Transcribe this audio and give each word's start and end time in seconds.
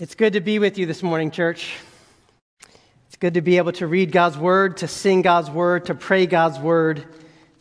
It's 0.00 0.16
good 0.16 0.32
to 0.32 0.40
be 0.40 0.58
with 0.58 0.76
you 0.76 0.86
this 0.86 1.04
morning, 1.04 1.30
church. 1.30 1.76
It's 3.06 3.16
good 3.16 3.34
to 3.34 3.40
be 3.40 3.58
able 3.58 3.70
to 3.74 3.86
read 3.86 4.10
God's 4.10 4.36
word, 4.36 4.78
to 4.78 4.88
sing 4.88 5.22
God's 5.22 5.48
word, 5.48 5.84
to 5.84 5.94
pray 5.94 6.26
God's 6.26 6.58
word, 6.58 7.04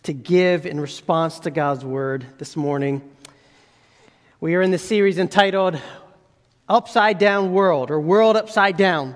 to 0.02 0.13
give 0.13 0.65
in 0.65 0.79
response 0.79 1.38
to 1.41 1.51
God's 1.51 1.85
word 1.85 2.25
this 2.39 2.55
morning. 2.55 3.07
We 4.41 4.55
are 4.55 4.63
in 4.63 4.71
the 4.71 4.79
series 4.79 5.19
entitled 5.19 5.79
Upside 6.67 7.19
Down 7.19 7.54
World 7.54 7.91
or 7.91 8.01
World 8.01 8.36
Upside 8.36 8.77
Down. 8.77 9.15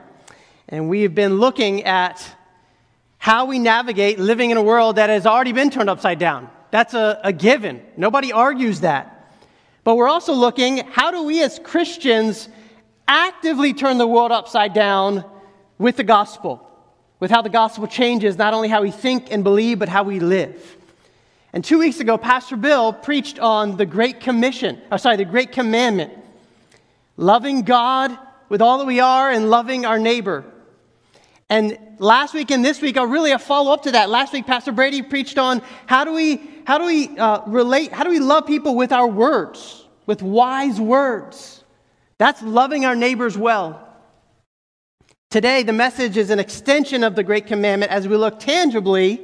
And 0.70 0.88
we 0.88 1.02
have 1.02 1.16
been 1.16 1.40
looking 1.40 1.86
at 1.86 2.24
how 3.18 3.46
we 3.46 3.58
navigate 3.58 4.20
living 4.20 4.52
in 4.52 4.58
a 4.58 4.62
world 4.64 4.98
that 4.98 5.10
has 5.10 5.26
already 5.26 5.54
been 5.54 5.72
turned 5.72 5.90
upside 5.90 6.20
down. 6.20 6.52
That's 6.70 6.94
a, 6.94 7.20
a 7.24 7.34
given. 7.34 7.84
Nobody 7.98 8.32
argues 8.32 8.82
that. 8.82 9.34
But 9.84 9.96
we're 9.96 10.08
also 10.08 10.34
looking 10.34 10.86
how 10.86 11.10
do 11.10 11.24
we 11.24 11.42
as 11.42 11.58
Christians 11.58 12.48
actively 13.08 13.74
turn 13.74 13.98
the 13.98 14.08
world 14.08 14.32
upside 14.32 14.74
down 14.74 15.24
with 15.78 15.98
the 15.98 16.04
gospel, 16.04 16.68
with 17.20 17.32
how 17.32 17.42
the 17.42 17.50
gospel 17.50 17.88
changes 17.88 18.38
not 18.38 18.54
only 18.54 18.68
how 18.68 18.82
we 18.82 18.92
think 18.92 19.32
and 19.32 19.44
believe, 19.44 19.80
but 19.80 19.90
how 19.90 20.04
we 20.04 20.20
live. 20.20 20.78
And 21.54 21.64
two 21.64 21.80
weeks 21.80 22.00
ago, 22.00 22.18
Pastor 22.18 22.58
Bill 22.58 22.92
preached 22.94 23.40
on 23.40 23.78
the 23.78 23.86
Great 23.86 24.20
Commission, 24.20 24.82
or 24.92 24.98
sorry, 24.98 25.16
the 25.16 25.26
Great 25.26 25.52
Commandment 25.52 26.14
loving 27.16 27.64
God 27.64 28.18
with 28.50 28.62
all 28.62 28.78
that 28.78 28.86
we 28.86 29.00
are 29.00 29.32
and 29.32 29.50
loving 29.50 29.86
our 29.86 29.98
neighbor. 29.98 30.46
And 31.50 31.78
last 31.98 32.34
week 32.34 32.52
and 32.52 32.64
this 32.64 32.82
week 32.82 32.98
are 32.98 33.08
really 33.08 33.32
a 33.32 33.40
follow 33.40 33.72
up 33.72 33.84
to 33.84 33.92
that. 33.92 34.10
Last 34.10 34.34
week, 34.34 34.46
Pastor 34.46 34.72
Brady 34.72 35.02
preached 35.02 35.38
on 35.38 35.62
how 35.86 36.04
do 36.04 36.14
we, 36.14 36.42
how 36.66 36.78
do 36.78 36.86
we 36.86 37.18
uh, 37.18 37.42
relate, 37.48 37.92
how 37.92 38.04
do 38.04 38.10
we 38.10 38.20
love 38.20 38.46
people 38.46 38.76
with 38.76 38.92
our 38.92 39.08
words, 39.08 39.86
with 40.06 40.22
wise 40.22 40.80
words. 40.80 41.64
That's 42.20 42.42
loving 42.42 42.86
our 42.86 42.96
neighbors 42.96 43.38
well. 43.38 43.84
Today, 45.30 45.64
the 45.64 45.74
message 45.74 46.18
is 46.18 46.30
an 46.30 46.40
extension 46.40 47.04
of 47.04 47.16
the 47.16 47.24
Great 47.24 47.48
Commandment 47.48 47.92
as 47.92 48.08
we 48.08 48.16
look 48.16 48.40
tangibly, 48.40 49.22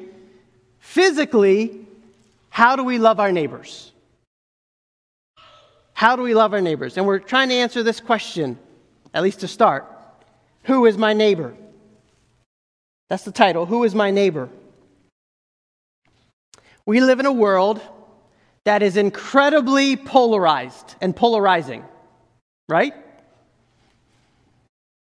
physically, 0.79 1.87
how 2.49 2.75
do 2.75 2.83
we 2.83 2.99
love 2.99 3.19
our 3.19 3.31
neighbors? 3.31 3.91
How 5.93 6.15
do 6.15 6.21
we 6.21 6.35
love 6.35 6.53
our 6.53 6.61
neighbors? 6.61 6.97
And 6.97 7.07
we're 7.07 7.19
trying 7.19 7.49
to 7.49 7.55
answer 7.55 7.81
this 7.81 7.99
question, 7.99 8.59
at 9.13 9.23
least 9.23 9.39
to 9.39 9.47
start 9.47 9.89
Who 10.63 10.85
is 10.85 10.97
my 10.97 11.13
neighbor? 11.13 11.55
That's 13.09 13.23
the 13.23 13.31
title. 13.31 13.65
Who 13.65 13.83
is 13.83 13.95
my 13.95 14.11
neighbor? 14.11 14.49
We 16.85 16.99
live 16.99 17.19
in 17.19 17.25
a 17.25 17.33
world 17.33 17.81
that 18.65 18.83
is 18.83 18.97
incredibly 18.97 19.95
polarized 19.95 20.95
and 21.01 21.15
polarizing, 21.15 21.83
right? 22.67 22.93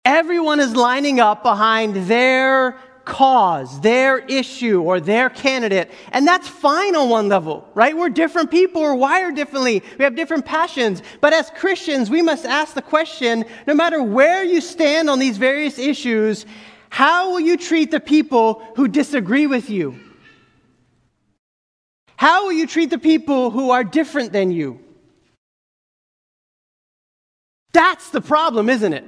Everyone 0.04 0.60
is 0.60 0.74
lining 0.76 1.20
up 1.20 1.42
behind 1.42 2.06
their 2.06 2.78
cause, 3.04 3.80
their 3.80 4.18
issue, 4.18 4.82
or 4.82 5.00
their 5.00 5.30
candidate. 5.30 5.90
And 6.12 6.26
that's 6.26 6.46
fine 6.46 6.94
on 6.94 7.08
one 7.08 7.28
level, 7.28 7.66
right? 7.74 7.96
We're 7.96 8.10
different 8.10 8.50
people, 8.50 8.82
we're 8.82 8.94
wired 8.94 9.34
differently, 9.36 9.82
we 9.96 10.04
have 10.04 10.16
different 10.16 10.44
passions. 10.44 11.02
But 11.20 11.32
as 11.32 11.50
Christians, 11.50 12.10
we 12.10 12.20
must 12.20 12.44
ask 12.44 12.74
the 12.74 12.82
question 12.82 13.44
no 13.66 13.74
matter 13.74 14.02
where 14.02 14.44
you 14.44 14.60
stand 14.60 15.08
on 15.08 15.18
these 15.18 15.38
various 15.38 15.78
issues, 15.78 16.44
how 16.90 17.30
will 17.30 17.40
you 17.40 17.56
treat 17.56 17.90
the 17.90 18.00
people 18.00 18.62
who 18.76 18.88
disagree 18.88 19.46
with 19.46 19.70
you? 19.70 19.98
How 22.16 22.44
will 22.44 22.52
you 22.52 22.66
treat 22.66 22.90
the 22.90 22.98
people 22.98 23.50
who 23.50 23.70
are 23.70 23.84
different 23.84 24.32
than 24.32 24.50
you? 24.50 24.80
That's 27.76 28.08
the 28.08 28.22
problem, 28.22 28.70
isn't 28.70 28.94
it? 28.94 29.04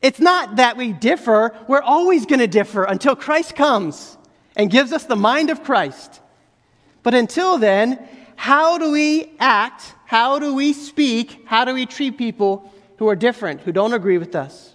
It's 0.00 0.18
not 0.18 0.56
that 0.56 0.78
we 0.78 0.94
differ, 0.94 1.54
we're 1.68 1.82
always 1.82 2.24
going 2.24 2.38
to 2.38 2.46
differ 2.46 2.84
until 2.84 3.14
Christ 3.14 3.54
comes 3.56 4.16
and 4.56 4.70
gives 4.70 4.90
us 4.90 5.04
the 5.04 5.16
mind 5.16 5.50
of 5.50 5.62
Christ. 5.62 6.22
But 7.02 7.12
until 7.12 7.58
then, 7.58 8.08
how 8.36 8.78
do 8.78 8.90
we 8.90 9.34
act? 9.38 9.92
How 10.06 10.38
do 10.38 10.54
we 10.54 10.72
speak? 10.72 11.42
How 11.44 11.66
do 11.66 11.74
we 11.74 11.84
treat 11.84 12.16
people 12.16 12.72
who 12.96 13.06
are 13.06 13.14
different, 13.14 13.60
who 13.60 13.70
don't 13.70 13.92
agree 13.92 14.16
with 14.16 14.34
us? 14.34 14.74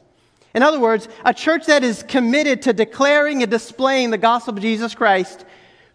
In 0.53 0.61
other 0.61 0.79
words, 0.79 1.09
a 1.25 1.33
church 1.33 1.65
that 1.65 1.83
is 1.83 2.03
committed 2.03 2.61
to 2.61 2.73
declaring 2.73 3.41
and 3.41 3.49
displaying 3.49 4.11
the 4.11 4.19
gospel 4.19 4.53
of 4.53 4.61
Jesus 4.61 4.93
Christ, 4.93 5.45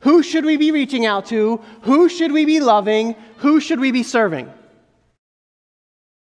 who 0.01 0.25
should 0.25 0.45
we 0.45 0.57
be 0.57 0.73
reaching 0.73 1.07
out 1.07 1.27
to? 1.27 1.61
Who 1.83 2.09
should 2.09 2.33
we 2.33 2.45
be 2.45 2.59
loving? 2.59 3.15
Who 3.37 3.61
should 3.61 3.79
we 3.79 3.93
be 3.93 4.03
serving? 4.03 4.53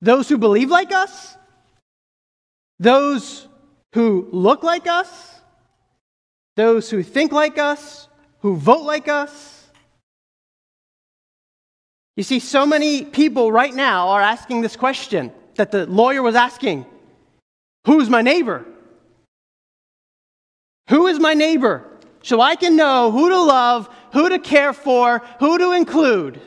Those 0.01 0.27
who 0.27 0.37
believe 0.37 0.69
like 0.69 0.91
us? 0.91 1.37
Those 2.79 3.47
who 3.93 4.27
look 4.31 4.63
like 4.63 4.87
us? 4.87 5.39
Those 6.55 6.89
who 6.89 7.03
think 7.03 7.31
like 7.31 7.57
us? 7.57 8.07
Who 8.39 8.55
vote 8.55 8.83
like 8.83 9.07
us? 9.07 9.67
You 12.17 12.23
see, 12.23 12.39
so 12.39 12.65
many 12.65 13.05
people 13.05 13.51
right 13.51 13.73
now 13.73 14.09
are 14.09 14.21
asking 14.21 14.61
this 14.61 14.75
question 14.75 15.31
that 15.55 15.71
the 15.71 15.85
lawyer 15.85 16.21
was 16.21 16.35
asking 16.35 16.85
Who's 17.85 18.09
my 18.09 18.21
neighbor? 18.21 18.65
Who 20.89 21.07
is 21.07 21.19
my 21.19 21.33
neighbor? 21.33 21.87
So 22.23 22.41
I 22.41 22.55
can 22.55 22.75
know 22.75 23.11
who 23.11 23.29
to 23.29 23.39
love, 23.39 23.89
who 24.13 24.29
to 24.29 24.39
care 24.39 24.73
for, 24.73 25.23
who 25.39 25.57
to 25.57 25.71
include. 25.71 26.39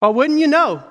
Well, 0.00 0.14
wouldn't 0.14 0.38
you 0.38 0.46
know? 0.46 0.84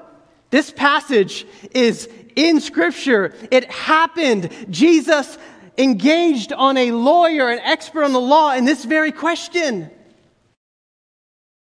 This 0.49 0.71
passage 0.71 1.45
is 1.71 2.09
in 2.35 2.61
Scripture. 2.61 3.33
It 3.51 3.69
happened. 3.71 4.49
Jesus 4.69 5.37
engaged 5.77 6.53
on 6.53 6.77
a 6.77 6.91
lawyer, 6.91 7.49
an 7.49 7.59
expert 7.59 8.03
on 8.03 8.13
the 8.13 8.21
law, 8.21 8.53
in 8.53 8.65
this 8.65 8.85
very 8.85 9.11
question. 9.11 9.89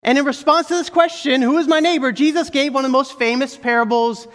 And 0.04 0.18
in 0.18 0.26
response 0.26 0.68
to 0.68 0.76
this 0.76 0.90
question, 0.90 1.42
who 1.42 1.58
is 1.58 1.68
my 1.68 1.80
neighbor? 1.80 2.12
Jesus 2.12 2.50
gave 2.50 2.74
one 2.74 2.86
of 2.86 2.92
the 2.92 2.98
most 2.98 3.18
famous 3.18 3.58
parables 3.58 4.28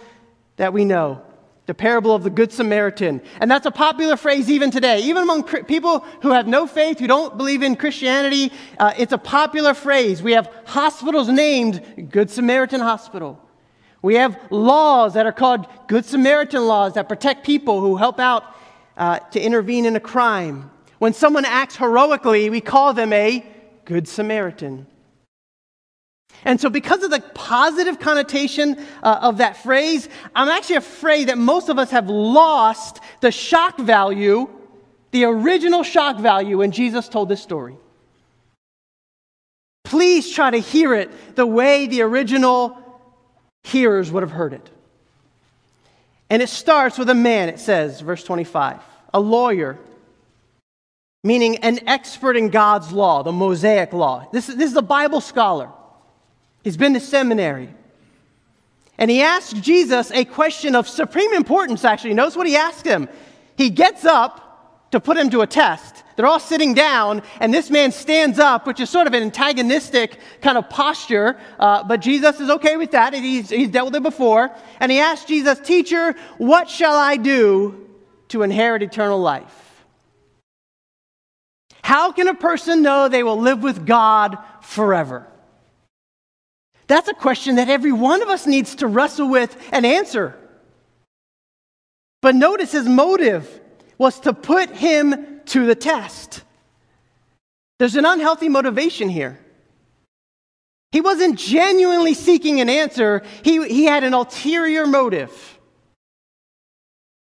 that 0.57 0.73
we 0.73 0.85
know 0.85 1.21
the 1.65 1.73
parable 1.73 2.13
of 2.13 2.23
the 2.23 2.29
Good 2.29 2.51
Samaritan. 2.51 3.21
And 3.39 3.49
that's 3.49 3.65
a 3.65 3.71
popular 3.71 4.17
phrase 4.17 4.49
even 4.49 4.69
today. 4.69 4.99
Even 5.03 5.23
among 5.23 5.43
people 5.43 5.99
who 6.21 6.31
have 6.31 6.45
no 6.45 6.67
faith, 6.67 6.99
who 6.99 7.07
don't 7.07 7.37
believe 7.37 7.63
in 7.63 7.77
Christianity, 7.77 8.51
uh, 8.77 8.93
it's 8.97 9.13
a 9.13 9.17
popular 9.17 9.73
phrase. 9.73 10.21
We 10.21 10.33
have 10.33 10.51
hospitals 10.65 11.29
named 11.29 12.09
Good 12.11 12.29
Samaritan 12.29 12.81
Hospital. 12.81 13.39
We 14.03 14.15
have 14.15 14.37
laws 14.51 15.13
that 15.13 15.25
are 15.25 15.31
called 15.31 15.65
Good 15.87 16.05
Samaritan 16.05 16.67
laws 16.67 16.93
that 16.93 17.07
protect 17.07 17.45
people 17.45 17.79
who 17.79 17.95
help 17.95 18.19
out 18.19 18.43
uh, 18.97 19.19
to 19.19 19.41
intervene 19.41 19.85
in 19.85 19.95
a 19.95 19.99
crime. 19.99 20.69
When 20.99 21.13
someone 21.13 21.45
acts 21.45 21.77
heroically, 21.77 22.49
we 22.49 22.61
call 22.61 22.93
them 22.93 23.13
a 23.13 23.45
Good 23.85 24.07
Samaritan. 24.07 24.87
And 26.43 26.59
so, 26.59 26.69
because 26.69 27.01
of 27.03 27.11
the 27.11 27.21
positive 27.33 27.99
connotation 27.99 28.77
uh, 29.01 29.19
of 29.21 29.37
that 29.37 29.55
phrase, 29.63 30.09
I'm 30.35 30.49
actually 30.49 30.75
afraid 30.75 31.29
that 31.29 31.37
most 31.37 31.69
of 31.69 31.79
us 31.79 31.89
have 31.91 32.09
lost 32.09 32.99
the 33.21 33.31
shock 33.31 33.79
value, 33.79 34.49
the 35.11 35.23
original 35.23 35.83
shock 35.83 36.19
value 36.19 36.57
when 36.57 36.71
Jesus 36.71 37.07
told 37.07 37.29
this 37.29 37.41
story. 37.41 37.77
Please 39.85 40.29
try 40.29 40.51
to 40.51 40.57
hear 40.57 40.93
it 40.93 41.35
the 41.35 41.45
way 41.45 41.87
the 41.87 42.01
original 42.01 42.82
hearers 43.63 44.11
would 44.11 44.23
have 44.23 44.31
heard 44.31 44.53
it. 44.53 44.69
And 46.29 46.41
it 46.41 46.49
starts 46.49 46.97
with 46.97 47.09
a 47.09 47.15
man, 47.15 47.49
it 47.49 47.59
says, 47.59 48.01
verse 48.01 48.23
25, 48.23 48.79
a 49.13 49.19
lawyer, 49.19 49.77
meaning 51.23 51.57
an 51.57 51.87
expert 51.87 52.35
in 52.35 52.49
God's 52.49 52.91
law, 52.91 53.23
the 53.23 53.31
Mosaic 53.31 53.93
law. 53.93 54.27
This, 54.31 54.47
this 54.47 54.71
is 54.71 54.77
a 54.77 54.81
Bible 54.81 55.21
scholar. 55.21 55.69
He's 56.63 56.77
been 56.77 56.93
to 56.93 56.99
seminary. 56.99 57.69
And 58.97 59.09
he 59.09 59.21
asks 59.21 59.53
Jesus 59.53 60.11
a 60.11 60.25
question 60.25 60.75
of 60.75 60.87
supreme 60.87 61.33
importance, 61.33 61.83
actually. 61.83 62.13
Notice 62.13 62.35
what 62.35 62.47
he 62.47 62.55
asked 62.55 62.85
him. 62.85 63.09
He 63.57 63.69
gets 63.69 64.05
up 64.05 64.89
to 64.91 64.99
put 64.99 65.17
him 65.17 65.29
to 65.31 65.41
a 65.41 65.47
test. 65.47 66.02
They're 66.15 66.27
all 66.27 66.39
sitting 66.39 66.73
down, 66.73 67.23
and 67.39 67.53
this 67.53 67.69
man 67.69 67.91
stands 67.91 68.39
up, 68.39 68.67
which 68.67 68.79
is 68.79 68.89
sort 68.89 69.07
of 69.07 69.13
an 69.13 69.23
antagonistic 69.23 70.19
kind 70.41 70.57
of 70.57 70.69
posture. 70.69 71.37
Uh, 71.59 71.83
but 71.83 72.01
Jesus 72.01 72.39
is 72.39 72.49
okay 72.49 72.77
with 72.77 72.91
that. 72.91 73.13
He's, 73.13 73.49
he's 73.49 73.69
dealt 73.69 73.87
with 73.87 73.95
it 73.95 74.03
before. 74.03 74.51
And 74.79 74.91
he 74.91 74.99
asks 74.99 75.25
Jesus, 75.25 75.59
Teacher, 75.59 76.15
what 76.37 76.69
shall 76.69 76.95
I 76.95 77.17
do 77.17 77.89
to 78.29 78.43
inherit 78.43 78.83
eternal 78.83 79.19
life? 79.19 79.85
How 81.83 82.11
can 82.11 82.27
a 82.27 82.35
person 82.35 82.81
know 82.81 83.09
they 83.09 83.23
will 83.23 83.39
live 83.39 83.61
with 83.61 83.85
God 83.85 84.37
forever? 84.61 85.27
That's 86.87 87.07
a 87.07 87.13
question 87.13 87.55
that 87.55 87.69
every 87.69 87.91
one 87.91 88.21
of 88.21 88.29
us 88.29 88.45
needs 88.45 88.75
to 88.75 88.87
wrestle 88.87 89.29
with 89.29 89.55
and 89.71 89.85
answer. 89.85 90.37
But 92.21 92.35
notice 92.35 92.71
his 92.71 92.87
motive 92.87 93.61
was 93.97 94.19
to 94.21 94.33
put 94.33 94.69
him 94.69 95.32
to 95.47 95.65
the 95.65 95.75
test. 95.75 96.43
There's 97.79 97.95
an 97.95 98.05
unhealthy 98.05 98.49
motivation 98.49 99.09
here. 99.09 99.39
He 100.91 101.01
wasn't 101.01 101.39
genuinely 101.39 102.13
seeking 102.13 102.61
an 102.61 102.69
answer, 102.69 103.23
he, 103.43 103.67
he 103.67 103.85
had 103.85 104.03
an 104.03 104.13
ulterior 104.13 104.85
motive. 104.85 105.59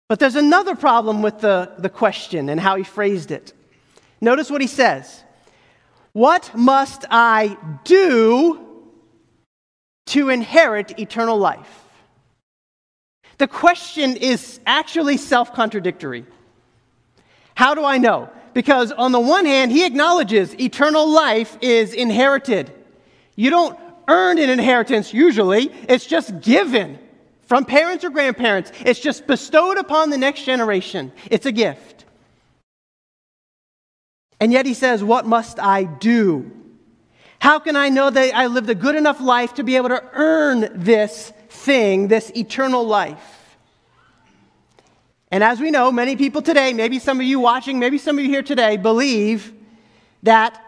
But 0.08 0.18
there's 0.18 0.36
another 0.36 0.74
problem 0.74 1.20
with 1.20 1.40
the, 1.40 1.72
the 1.78 1.90
question 1.90 2.48
and 2.48 2.58
how 2.58 2.76
he 2.76 2.82
phrased 2.82 3.30
it. 3.30 3.52
Notice 4.20 4.50
what 4.50 4.60
he 4.60 4.66
says 4.66 5.22
What 6.12 6.50
must 6.54 7.04
I 7.10 7.56
do 7.84 8.66
to 10.06 10.30
inherit 10.30 10.98
eternal 10.98 11.38
life? 11.38 11.84
The 13.36 13.46
question 13.46 14.16
is 14.16 14.60
actually 14.66 15.18
self 15.18 15.52
contradictory. 15.52 16.24
How 17.58 17.74
do 17.74 17.84
I 17.84 17.98
know? 17.98 18.30
Because 18.54 18.92
on 18.92 19.10
the 19.10 19.18
one 19.18 19.44
hand, 19.44 19.72
he 19.72 19.84
acknowledges 19.84 20.54
eternal 20.60 21.08
life 21.08 21.58
is 21.60 21.92
inherited. 21.92 22.72
You 23.34 23.50
don't 23.50 23.76
earn 24.06 24.38
an 24.38 24.48
inheritance 24.48 25.12
usually, 25.12 25.72
it's 25.88 26.06
just 26.06 26.40
given 26.40 27.00
from 27.48 27.64
parents 27.64 28.04
or 28.04 28.10
grandparents. 28.10 28.70
It's 28.86 29.00
just 29.00 29.26
bestowed 29.26 29.76
upon 29.76 30.10
the 30.10 30.18
next 30.18 30.44
generation. 30.44 31.10
It's 31.32 31.46
a 31.46 31.50
gift. 31.50 32.04
And 34.38 34.52
yet 34.52 34.64
he 34.64 34.72
says, 34.72 35.02
What 35.02 35.26
must 35.26 35.58
I 35.58 35.82
do? 35.82 36.52
How 37.40 37.58
can 37.58 37.74
I 37.74 37.88
know 37.88 38.08
that 38.08 38.36
I 38.36 38.46
lived 38.46 38.70
a 38.70 38.76
good 38.76 38.94
enough 38.94 39.20
life 39.20 39.54
to 39.54 39.64
be 39.64 39.74
able 39.74 39.88
to 39.88 40.04
earn 40.12 40.70
this 40.74 41.32
thing, 41.48 42.06
this 42.06 42.30
eternal 42.36 42.84
life? 42.84 43.37
And 45.30 45.44
as 45.44 45.60
we 45.60 45.70
know, 45.70 45.92
many 45.92 46.16
people 46.16 46.40
today, 46.40 46.72
maybe 46.72 46.98
some 46.98 47.20
of 47.20 47.26
you 47.26 47.38
watching, 47.38 47.78
maybe 47.78 47.98
some 47.98 48.18
of 48.18 48.24
you 48.24 48.30
here 48.30 48.42
today, 48.42 48.76
believe 48.76 49.52
that 50.22 50.62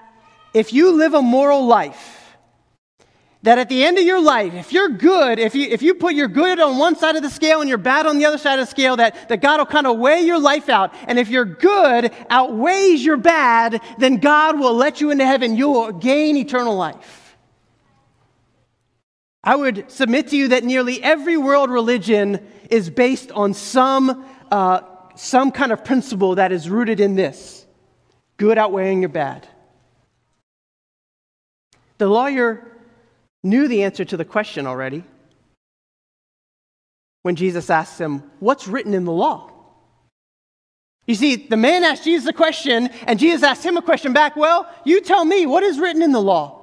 if 0.53 0.73
you 0.73 0.93
live 0.93 1.15
a 1.15 1.23
moral 1.23 1.67
life, 1.67 2.37
that 3.43 3.57
at 3.57 3.71
the 3.71 3.85
end 3.85 3.97
of 3.97 4.05
your 4.05 4.21
life, 4.21 4.53
if 4.53 4.71
you're 4.71 4.91
good, 4.91 5.39
if 5.39 5.55
you, 5.55 5.67
if 5.67 5.81
you 5.81 5.95
put 5.95 6.15
your 6.15 6.29
good 6.29 6.61
on 6.61 6.77
one 6.77 6.95
side 6.95 7.17
of 7.17 7.23
the 7.23 7.31
scale 7.31 7.61
and 7.61 7.71
your 7.71 7.79
bad 7.79 8.05
on 8.05 8.19
the 8.19 8.27
other 8.27 8.37
side 8.37 8.59
of 8.59 8.67
the 8.67 8.71
scale, 8.71 8.97
that, 8.97 9.31
that 9.31 9.41
God 9.41 9.59
will 9.59 9.67
kind 9.67 9.87
of 9.87 9.97
weigh 9.97 10.21
your 10.21 10.39
life 10.39 10.69
out. 10.69 10.93
And 11.07 11.19
if 11.19 11.31
your 11.31 11.47
good 11.47 12.13
outweighs 12.29 13.03
your 13.03 13.17
bad, 13.17 13.81
then 13.97 14.19
God 14.19 14.61
will 14.61 14.75
let 14.75 15.01
you 15.01 15.11
into 15.11 15.25
heaven. 15.25 15.57
You 15.57 15.71
will 15.71 15.93
gain 15.93 16.37
eternal 16.37 16.77
life. 16.77 17.37
I 19.43 19.57
would 19.57 19.91
submit 19.91 20.29
to 20.29 20.37
you 20.37 20.49
that 20.49 20.65
nearly 20.65 21.03
every 21.03 21.39
world 21.39 21.71
religion 21.71 22.47
is 22.69 22.91
based 22.91 23.33
on 23.33 23.55
some, 23.55 24.27
uh, 24.51 24.81
some 25.15 25.53
kind 25.53 25.73
of 25.73 25.85
principle 25.85 26.37
that 26.37 26.53
is 26.53 26.69
rooted 26.69 27.01
in 27.01 27.15
this 27.15 27.67
good 28.37 28.57
outweighing 28.59 29.01
your 29.01 29.11
bad. 29.11 29.47
The 31.99 32.07
lawyer 32.07 32.67
knew 33.43 33.69
the 33.69 33.83
answer 33.83 34.05
to 34.05 34.17
the 34.17 34.25
question 34.25 34.67
already 34.67 35.05
when 37.23 37.37
Jesus 37.37 37.69
asked 37.69 38.01
him, 38.01 38.23
What's 38.39 38.67
written 38.67 38.95
in 38.95 39.05
the 39.05 39.13
law? 39.13 39.51
You 41.07 41.15
see, 41.15 41.37
the 41.37 41.57
man 41.57 41.85
asked 41.85 42.05
Jesus 42.05 42.29
a 42.29 42.33
question, 42.33 42.89
and 43.07 43.19
Jesus 43.19 43.43
asked 43.43 43.65
him 43.65 43.77
a 43.77 43.83
question 43.83 44.13
back. 44.13 44.37
Well, 44.37 44.69
you 44.85 45.01
tell 45.01 45.25
me, 45.25 45.45
what 45.45 45.63
is 45.63 45.79
written 45.79 46.03
in 46.03 46.13
the 46.13 46.23
law? 46.23 46.60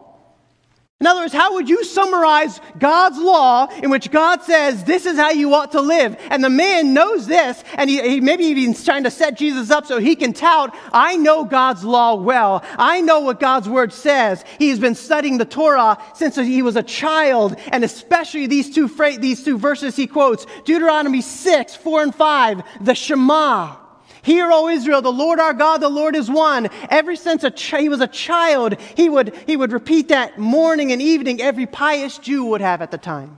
In 1.00 1.06
other 1.06 1.22
words, 1.22 1.34
how 1.34 1.54
would 1.54 1.70
you 1.70 1.84
summarize 1.84 2.60
God's 2.80 3.20
law 3.20 3.68
in 3.84 3.92
which 3.92 4.10
God 4.10 4.42
says 4.42 4.84
this 4.84 5.06
is 5.06 5.16
how 5.16 5.30
you 5.30 5.54
ought 5.54 5.74
to 5.74 5.82
live? 5.82 6.18
And 6.32 6.44
the 6.44 6.50
man 6.50 6.96
knows 6.96 7.28
this, 7.28 7.64
and 7.76 7.88
he, 7.88 8.02
he 8.02 8.20
maybe 8.20 8.46
even 8.46 8.74
trying 8.74 9.04
to 9.04 9.12
set 9.12 9.38
Jesus 9.38 9.70
up 9.70 9.86
so 9.86 10.00
he 10.00 10.16
can 10.16 10.34
tout, 10.34 10.76
I 10.92 11.16
know 11.16 11.46
God's 11.46 11.84
law 11.84 12.16
well. 12.16 12.64
I 12.80 13.02
know 13.02 13.20
what 13.20 13.40
God's 13.40 13.70
word 13.70 13.94
says. 13.94 14.44
He's 14.58 14.80
been 14.80 14.96
studying 14.96 15.38
the 15.38 15.46
Torah 15.46 16.00
since 16.16 16.36
he 16.36 16.64
was 16.64 16.76
a 16.76 16.84
child, 16.84 17.58
and 17.72 17.84
especially 17.84 18.48
these 18.48 18.74
two, 18.74 18.88
these 19.20 19.44
two 19.44 19.60
verses 19.60 19.96
he 19.96 20.08
quotes 20.08 20.48
Deuteronomy 20.66 21.22
6, 21.22 21.76
4 21.76 22.02
and 22.02 22.16
5, 22.16 22.64
the 22.82 22.96
Shema. 22.96 23.87
Hear, 24.28 24.52
O 24.52 24.68
Israel, 24.68 25.02
the 25.02 25.10
Lord 25.10 25.40
our 25.40 25.54
God, 25.54 25.78
the 25.78 25.88
Lord 25.88 26.14
is 26.14 26.30
one. 26.30 26.68
Ever 26.90 27.16
since 27.16 27.46
ch- 27.56 27.76
he 27.78 27.88
was 27.88 28.02
a 28.02 28.08
child, 28.08 28.76
he 28.98 29.08
would, 29.08 29.34
he 29.48 29.56
would 29.56 29.72
repeat 29.72 30.10
that 30.10 30.38
morning 30.38 30.92
and 30.92 31.02
evening, 31.02 31.42
every 31.42 31.66
pious 31.66 32.18
Jew 32.18 32.44
would 32.44 32.60
have 32.60 32.82
at 32.82 32.92
the 32.92 32.98
time. 32.98 33.38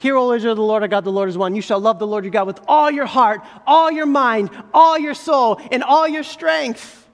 Hear, 0.00 0.18
O 0.18 0.32
Israel, 0.32 0.54
the 0.54 0.60
Lord 0.60 0.82
our 0.82 0.88
God, 0.88 1.04
the 1.04 1.10
Lord 1.10 1.30
is 1.30 1.38
one. 1.38 1.54
You 1.54 1.62
shall 1.62 1.80
love 1.80 1.98
the 1.98 2.06
Lord 2.06 2.24
your 2.24 2.30
God 2.30 2.46
with 2.46 2.60
all 2.68 2.90
your 2.90 3.06
heart, 3.06 3.40
all 3.66 3.90
your 3.90 4.04
mind, 4.04 4.50
all 4.74 4.98
your 4.98 5.14
soul, 5.14 5.58
and 5.72 5.82
all 5.82 6.06
your 6.06 6.22
strength. 6.22 7.08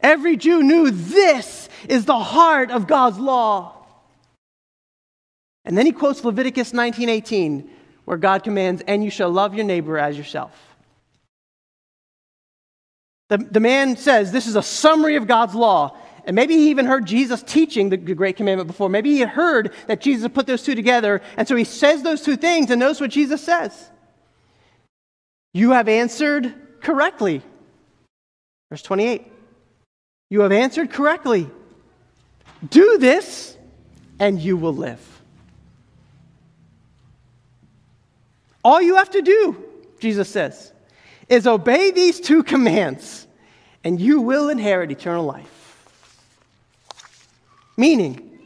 Every 0.00 0.36
Jew 0.36 0.62
knew 0.62 0.92
this 0.92 1.68
is 1.88 2.04
the 2.04 2.16
heart 2.16 2.70
of 2.70 2.86
God's 2.86 3.18
law. 3.18 3.86
And 5.64 5.76
then 5.76 5.84
he 5.84 5.90
quotes 5.90 6.24
Leviticus 6.24 6.70
19:18 6.70 7.81
where 8.04 8.16
God 8.16 8.42
commands, 8.42 8.82
and 8.86 9.04
you 9.04 9.10
shall 9.10 9.30
love 9.30 9.54
your 9.54 9.64
neighbor 9.64 9.98
as 9.98 10.16
yourself. 10.18 10.52
The, 13.28 13.38
the 13.38 13.60
man 13.60 13.96
says 13.96 14.32
this 14.32 14.46
is 14.46 14.56
a 14.56 14.62
summary 14.62 15.16
of 15.16 15.26
God's 15.26 15.54
law. 15.54 15.96
And 16.24 16.36
maybe 16.36 16.54
he 16.54 16.70
even 16.70 16.86
heard 16.86 17.04
Jesus 17.06 17.42
teaching 17.42 17.88
the 17.88 17.96
great 17.96 18.36
commandment 18.36 18.68
before. 18.68 18.88
Maybe 18.88 19.10
he 19.10 19.20
had 19.20 19.30
heard 19.30 19.72
that 19.88 20.00
Jesus 20.00 20.30
put 20.32 20.46
those 20.46 20.62
two 20.62 20.74
together. 20.74 21.20
And 21.36 21.48
so 21.48 21.56
he 21.56 21.64
says 21.64 22.02
those 22.02 22.22
two 22.22 22.36
things, 22.36 22.70
and 22.70 22.78
notice 22.78 23.00
what 23.00 23.10
Jesus 23.10 23.42
says 23.42 23.90
You 25.52 25.72
have 25.72 25.88
answered 25.88 26.54
correctly. 26.80 27.42
Verse 28.70 28.82
28. 28.82 29.26
You 30.30 30.40
have 30.40 30.52
answered 30.52 30.90
correctly. 30.90 31.50
Do 32.70 32.98
this, 32.98 33.56
and 34.18 34.40
you 34.40 34.56
will 34.56 34.74
live. 34.74 35.11
All 38.64 38.80
you 38.80 38.96
have 38.96 39.10
to 39.10 39.22
do, 39.22 39.64
Jesus 39.98 40.28
says, 40.28 40.72
is 41.28 41.46
obey 41.46 41.90
these 41.90 42.20
two 42.20 42.42
commands, 42.42 43.26
and 43.84 44.00
you 44.00 44.20
will 44.20 44.48
inherit 44.48 44.90
eternal 44.90 45.24
life. 45.24 45.48
Meaning, 47.76 48.38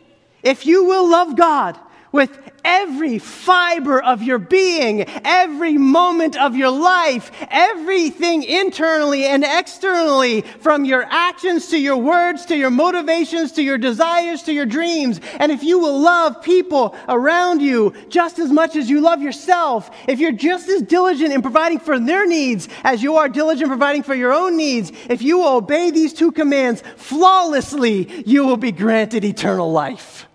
if 0.43 0.67
you 0.67 0.85
will 0.85 1.09
love 1.09 1.37
God 1.37 1.79
with 2.13 2.39
every 2.67 3.19
fiber 3.19 4.03
of 4.03 4.23
your 4.23 4.39
being, 4.39 5.03
every 5.25 5.79
moment 5.79 6.37
of 6.37 6.57
your 6.57 6.71
life, 6.71 7.31
everything 7.51 8.43
internally 8.43 9.25
and 9.25 9.45
externally, 9.45 10.43
from 10.61 10.85
your 10.85 11.05
actions 11.05 11.69
to 11.69 11.79
your 11.79 11.97
words 11.97 12.45
to 12.47 12.57
your 12.57 12.71
motivations 12.71 13.53
to 13.53 13.63
your 13.63 13.79
desires 13.79 14.43
to 14.43 14.53
your 14.53 14.67
dreams. 14.67 15.21
And 15.39 15.53
if 15.53 15.63
you 15.63 15.79
will 15.79 16.01
love 16.01 16.43
people 16.43 16.95
around 17.09 17.63
you 17.63 17.95
just 18.09 18.39
as 18.39 18.51
much 18.51 18.77
as 18.77 18.91
you 18.91 19.01
love 19.01 19.23
yourself, 19.23 19.91
if 20.09 20.19
you're 20.19 20.33
just 20.33 20.69
as 20.69 20.83
diligent 20.83 21.33
in 21.33 21.41
providing 21.41 21.79
for 21.79 21.99
their 21.99 22.27
needs 22.27 22.69
as 22.83 23.03
you 23.03 23.17
are 23.17 23.29
diligent 23.29 23.69
providing 23.69 24.03
for 24.03 24.15
your 24.15 24.33
own 24.33 24.57
needs, 24.57 24.91
if 25.09 25.23
you 25.23 25.39
will 25.39 25.57
obey 25.57 25.91
these 25.91 26.13
two 26.13 26.33
commands 26.33 26.83
flawlessly, 26.97 28.25
you 28.27 28.45
will 28.45 28.57
be 28.57 28.73
granted 28.73 29.25
eternal 29.25 29.71
life. 29.71 30.27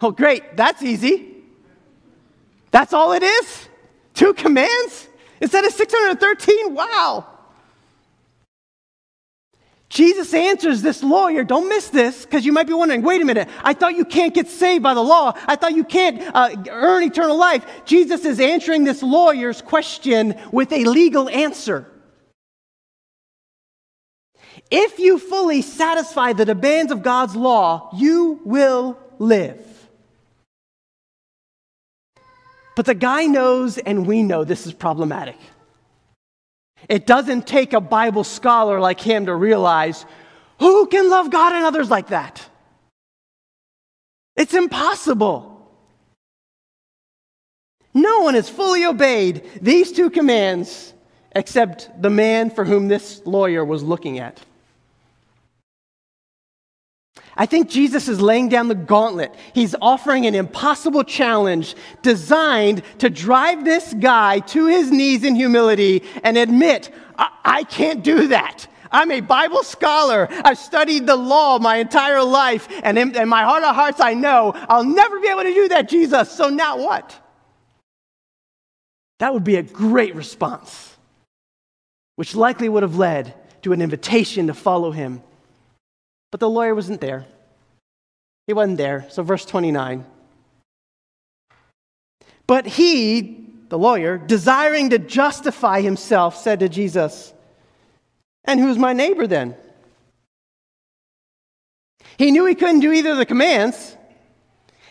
Oh, 0.00 0.10
great, 0.10 0.56
that's 0.56 0.82
easy. 0.82 1.34
That's 2.70 2.92
all 2.92 3.12
it 3.12 3.22
is? 3.22 3.68
Two 4.14 4.34
commands? 4.34 5.08
Instead 5.40 5.64
of 5.64 5.72
613? 5.72 6.74
Wow. 6.74 7.26
Jesus 9.88 10.34
answers 10.34 10.82
this 10.82 11.02
lawyer, 11.02 11.44
don't 11.44 11.68
miss 11.68 11.88
this, 11.88 12.24
because 12.24 12.44
you 12.44 12.52
might 12.52 12.66
be 12.66 12.74
wondering, 12.74 13.00
wait 13.02 13.22
a 13.22 13.24
minute, 13.24 13.48
I 13.64 13.72
thought 13.72 13.96
you 13.96 14.04
can't 14.04 14.34
get 14.34 14.48
saved 14.48 14.82
by 14.82 14.92
the 14.92 15.02
law. 15.02 15.32
I 15.46 15.56
thought 15.56 15.74
you 15.74 15.84
can't 15.84 16.22
uh, 16.34 16.54
earn 16.70 17.04
eternal 17.04 17.38
life. 17.38 17.64
Jesus 17.86 18.24
is 18.26 18.38
answering 18.38 18.84
this 18.84 19.02
lawyer's 19.02 19.62
question 19.62 20.34
with 20.52 20.72
a 20.72 20.84
legal 20.84 21.28
answer. 21.30 21.86
If 24.70 24.98
you 24.98 25.18
fully 25.18 25.62
satisfy 25.62 26.34
the 26.34 26.44
demands 26.44 26.92
of 26.92 27.02
God's 27.02 27.34
law, 27.34 27.88
you 27.94 28.40
will 28.44 28.98
live. 29.18 29.67
But 32.78 32.86
the 32.86 32.94
guy 32.94 33.26
knows, 33.26 33.76
and 33.76 34.06
we 34.06 34.22
know 34.22 34.44
this 34.44 34.64
is 34.64 34.72
problematic. 34.72 35.34
It 36.88 37.08
doesn't 37.08 37.44
take 37.44 37.72
a 37.72 37.80
Bible 37.80 38.22
scholar 38.22 38.78
like 38.78 39.00
him 39.00 39.26
to 39.26 39.34
realize 39.34 40.06
who 40.60 40.86
can 40.86 41.10
love 41.10 41.28
God 41.28 41.54
and 41.54 41.64
others 41.64 41.90
like 41.90 42.06
that? 42.10 42.48
It's 44.36 44.54
impossible. 44.54 45.68
No 47.94 48.20
one 48.20 48.34
has 48.34 48.48
fully 48.48 48.84
obeyed 48.84 49.42
these 49.60 49.90
two 49.90 50.08
commands 50.08 50.94
except 51.32 52.00
the 52.00 52.10
man 52.10 52.48
for 52.48 52.64
whom 52.64 52.86
this 52.86 53.20
lawyer 53.24 53.64
was 53.64 53.82
looking 53.82 54.20
at. 54.20 54.40
I 57.40 57.46
think 57.46 57.70
Jesus 57.70 58.08
is 58.08 58.20
laying 58.20 58.48
down 58.48 58.66
the 58.66 58.74
gauntlet. 58.74 59.32
He's 59.54 59.76
offering 59.80 60.26
an 60.26 60.34
impossible 60.34 61.04
challenge 61.04 61.76
designed 62.02 62.82
to 62.98 63.08
drive 63.08 63.64
this 63.64 63.94
guy 63.94 64.40
to 64.40 64.66
his 64.66 64.90
knees 64.90 65.22
in 65.22 65.36
humility 65.36 66.02
and 66.24 66.36
admit, 66.36 66.90
I, 67.16 67.30
I 67.44 67.62
can't 67.62 68.02
do 68.02 68.26
that. 68.26 68.66
I'm 68.90 69.12
a 69.12 69.20
Bible 69.20 69.62
scholar. 69.62 70.26
I've 70.30 70.58
studied 70.58 71.06
the 71.06 71.14
law 71.14 71.60
my 71.60 71.76
entire 71.76 72.24
life, 72.24 72.66
and 72.82 72.98
in, 72.98 73.14
in 73.14 73.28
my 73.28 73.44
heart 73.44 73.62
of 73.62 73.74
hearts, 73.74 74.00
I 74.00 74.14
know 74.14 74.52
I'll 74.68 74.84
never 74.84 75.20
be 75.20 75.28
able 75.28 75.42
to 75.42 75.54
do 75.54 75.68
that, 75.68 75.88
Jesus. 75.88 76.32
So 76.32 76.48
now 76.48 76.78
what? 76.78 77.14
That 79.18 79.32
would 79.32 79.44
be 79.44 79.56
a 79.56 79.62
great 79.62 80.16
response, 80.16 80.96
which 82.16 82.34
likely 82.34 82.68
would 82.68 82.82
have 82.82 82.96
led 82.96 83.34
to 83.62 83.72
an 83.72 83.82
invitation 83.82 84.48
to 84.48 84.54
follow 84.54 84.90
him. 84.90 85.22
But 86.30 86.40
the 86.40 86.50
lawyer 86.50 86.74
wasn't 86.74 87.00
there. 87.00 87.26
He 88.46 88.52
wasn't 88.52 88.78
there. 88.78 89.06
So, 89.10 89.22
verse 89.22 89.44
29. 89.44 90.04
But 92.46 92.66
he, 92.66 93.46
the 93.68 93.78
lawyer, 93.78 94.18
desiring 94.18 94.90
to 94.90 94.98
justify 94.98 95.80
himself, 95.82 96.36
said 96.36 96.60
to 96.60 96.68
Jesus, 96.68 97.32
And 98.44 98.58
who's 98.58 98.78
my 98.78 98.94
neighbor 98.94 99.26
then? 99.26 99.54
He 102.16 102.30
knew 102.30 102.46
he 102.46 102.54
couldn't 102.54 102.80
do 102.80 102.92
either 102.92 103.12
of 103.12 103.18
the 103.18 103.26
commands. 103.26 103.96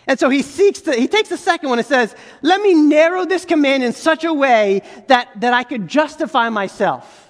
And 0.08 0.17
so 0.17 0.29
he 0.29 0.41
seeks 0.41 0.82
to, 0.82 0.94
he 0.94 1.08
takes 1.08 1.29
the 1.29 1.38
second 1.38 1.70
one 1.70 1.79
and 1.79 1.88
says, 1.88 2.15
Let 2.41 2.62
me 2.62 2.74
narrow 2.74 3.25
this 3.25 3.44
command 3.44 3.84
in 3.84 3.91
such 3.91 4.24
a 4.24 4.34
way 4.34 4.84
that, 5.08 5.29
that 5.41 5.53
I 5.53 5.63
could 5.63 5.88
justify 5.88 6.50
myself. 6.50 7.26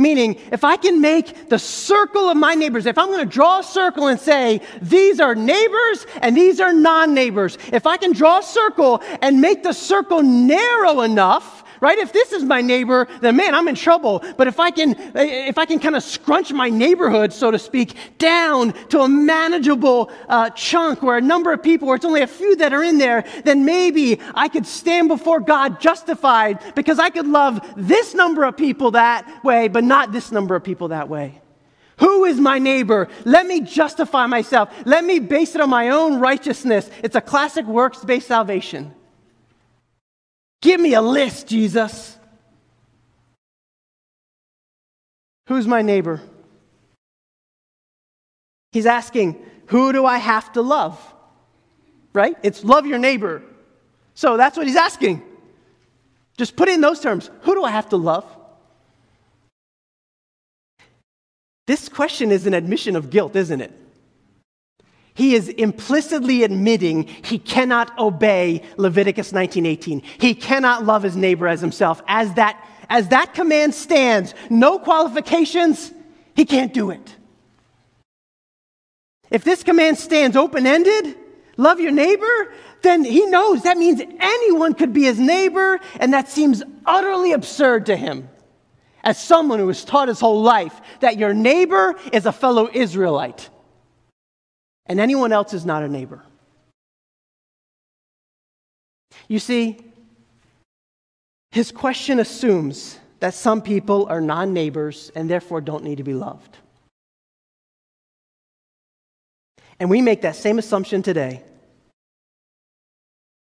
Meaning, 0.00 0.40
if 0.50 0.64
I 0.64 0.78
can 0.78 1.02
make 1.02 1.50
the 1.50 1.58
circle 1.58 2.30
of 2.30 2.36
my 2.38 2.54
neighbors, 2.54 2.86
if 2.86 2.96
I'm 2.96 3.08
going 3.08 3.20
to 3.20 3.30
draw 3.30 3.58
a 3.58 3.62
circle 3.62 4.06
and 4.06 4.18
say, 4.18 4.62
these 4.80 5.20
are 5.20 5.34
neighbors 5.34 6.06
and 6.22 6.34
these 6.34 6.58
are 6.58 6.72
non 6.72 7.12
neighbors, 7.12 7.58
if 7.70 7.86
I 7.86 7.98
can 7.98 8.14
draw 8.14 8.38
a 8.38 8.42
circle 8.42 9.02
and 9.20 9.42
make 9.42 9.62
the 9.62 9.74
circle 9.74 10.22
narrow 10.22 11.02
enough 11.02 11.59
right? 11.80 11.98
If 11.98 12.12
this 12.12 12.32
is 12.32 12.44
my 12.44 12.60
neighbor, 12.60 13.08
then 13.20 13.36
man, 13.36 13.54
I'm 13.54 13.68
in 13.68 13.74
trouble. 13.74 14.22
But 14.36 14.46
if 14.46 14.60
I 14.60 14.70
can, 14.70 14.94
if 15.14 15.58
I 15.58 15.66
can 15.66 15.78
kind 15.78 15.96
of 15.96 16.02
scrunch 16.02 16.52
my 16.52 16.68
neighborhood, 16.68 17.32
so 17.32 17.50
to 17.50 17.58
speak, 17.58 17.94
down 18.18 18.72
to 18.88 19.00
a 19.00 19.08
manageable 19.08 20.10
uh, 20.28 20.50
chunk 20.50 21.02
where 21.02 21.16
a 21.16 21.20
number 21.20 21.52
of 21.52 21.62
people, 21.62 21.88
where 21.88 21.96
it's 21.96 22.04
only 22.04 22.22
a 22.22 22.26
few 22.26 22.56
that 22.56 22.72
are 22.72 22.82
in 22.82 22.98
there, 22.98 23.24
then 23.44 23.64
maybe 23.64 24.20
I 24.34 24.48
could 24.48 24.66
stand 24.66 25.08
before 25.08 25.40
God 25.40 25.80
justified 25.80 26.74
because 26.74 26.98
I 26.98 27.10
could 27.10 27.26
love 27.26 27.60
this 27.76 28.14
number 28.14 28.44
of 28.44 28.56
people 28.56 28.92
that 28.92 29.42
way, 29.44 29.68
but 29.68 29.84
not 29.84 30.12
this 30.12 30.32
number 30.32 30.54
of 30.54 30.64
people 30.64 30.88
that 30.88 31.08
way. 31.08 31.40
Who 31.98 32.24
is 32.24 32.40
my 32.40 32.58
neighbor? 32.58 33.08
Let 33.26 33.46
me 33.46 33.60
justify 33.60 34.26
myself. 34.26 34.70
Let 34.86 35.04
me 35.04 35.18
base 35.18 35.54
it 35.54 35.60
on 35.60 35.68
my 35.68 35.90
own 35.90 36.18
righteousness. 36.18 36.88
It's 37.02 37.14
a 37.14 37.20
classic 37.20 37.66
works 37.66 38.02
based 38.02 38.26
salvation. 38.26 38.94
Give 40.60 40.80
me 40.80 40.94
a 40.94 41.02
list, 41.02 41.46
Jesus. 41.46 42.18
Who's 45.48 45.66
my 45.66 45.82
neighbor? 45.82 46.20
He's 48.72 48.86
asking, 48.86 49.44
Who 49.66 49.92
do 49.92 50.06
I 50.06 50.18
have 50.18 50.52
to 50.52 50.62
love? 50.62 50.98
Right? 52.12 52.36
It's 52.42 52.62
love 52.62 52.86
your 52.86 52.98
neighbor. 52.98 53.42
So 54.14 54.36
that's 54.36 54.56
what 54.56 54.66
he's 54.66 54.76
asking. 54.76 55.22
Just 56.36 56.56
put 56.56 56.68
it 56.68 56.74
in 56.74 56.80
those 56.80 57.00
terms. 57.00 57.30
Who 57.42 57.54
do 57.54 57.64
I 57.64 57.70
have 57.70 57.88
to 57.90 57.96
love? 57.96 58.24
This 61.66 61.88
question 61.88 62.32
is 62.32 62.46
an 62.46 62.54
admission 62.54 62.96
of 62.96 63.10
guilt, 63.10 63.36
isn't 63.36 63.60
it? 63.60 63.72
He 65.14 65.34
is 65.34 65.48
implicitly 65.48 66.44
admitting 66.44 67.02
he 67.02 67.38
cannot 67.38 67.98
obey 67.98 68.62
Leviticus 68.76 69.32
19:18. 69.32 70.02
He 70.18 70.34
cannot 70.34 70.84
love 70.84 71.02
his 71.02 71.16
neighbor 71.16 71.48
as 71.48 71.60
himself. 71.60 72.02
As 72.06 72.34
that, 72.34 72.64
as 72.88 73.08
that 73.08 73.34
command 73.34 73.74
stands, 73.74 74.34
no 74.48 74.78
qualifications, 74.78 75.92
he 76.34 76.44
can't 76.44 76.72
do 76.72 76.90
it. 76.90 77.16
If 79.30 79.44
this 79.44 79.62
command 79.62 79.98
stands 79.98 80.36
open-ended, 80.36 81.16
love 81.56 81.80
your 81.80 81.92
neighbor, 81.92 82.52
then 82.82 83.04
he 83.04 83.26
knows 83.26 83.62
that 83.62 83.78
means 83.78 84.00
anyone 84.18 84.74
could 84.74 84.92
be 84.92 85.04
his 85.04 85.20
neighbor, 85.20 85.78
and 85.98 86.12
that 86.12 86.28
seems 86.28 86.62
utterly 86.86 87.32
absurd 87.32 87.86
to 87.86 87.96
him. 87.96 88.28
As 89.04 89.18
someone 89.18 89.58
who 89.58 89.68
has 89.68 89.84
taught 89.84 90.08
his 90.08 90.20
whole 90.20 90.42
life 90.42 90.80
that 91.00 91.16
your 91.18 91.32
neighbor 91.32 91.96
is 92.12 92.26
a 92.26 92.32
fellow 92.32 92.68
Israelite 92.72 93.50
and 94.86 95.00
anyone 95.00 95.32
else 95.32 95.54
is 95.54 95.64
not 95.64 95.82
a 95.82 95.88
neighbor. 95.88 96.22
You 99.28 99.38
see, 99.38 99.78
his 101.52 101.70
question 101.72 102.18
assumes 102.18 102.98
that 103.20 103.34
some 103.34 103.62
people 103.62 104.06
are 104.08 104.20
non 104.20 104.52
neighbors 104.52 105.10
and 105.14 105.28
therefore 105.28 105.60
don't 105.60 105.84
need 105.84 105.98
to 105.98 106.04
be 106.04 106.14
loved. 106.14 106.56
And 109.78 109.88
we 109.88 110.00
make 110.00 110.22
that 110.22 110.36
same 110.36 110.58
assumption 110.58 111.02
today. 111.02 111.42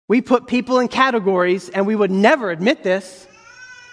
We 0.08 0.22
put 0.22 0.48
people 0.48 0.80
in 0.80 0.88
categories, 0.88 1.70
and 1.70 1.86
we 1.86 1.96
would 1.96 2.10
never 2.10 2.50
admit 2.50 2.82
this. 2.82 3.28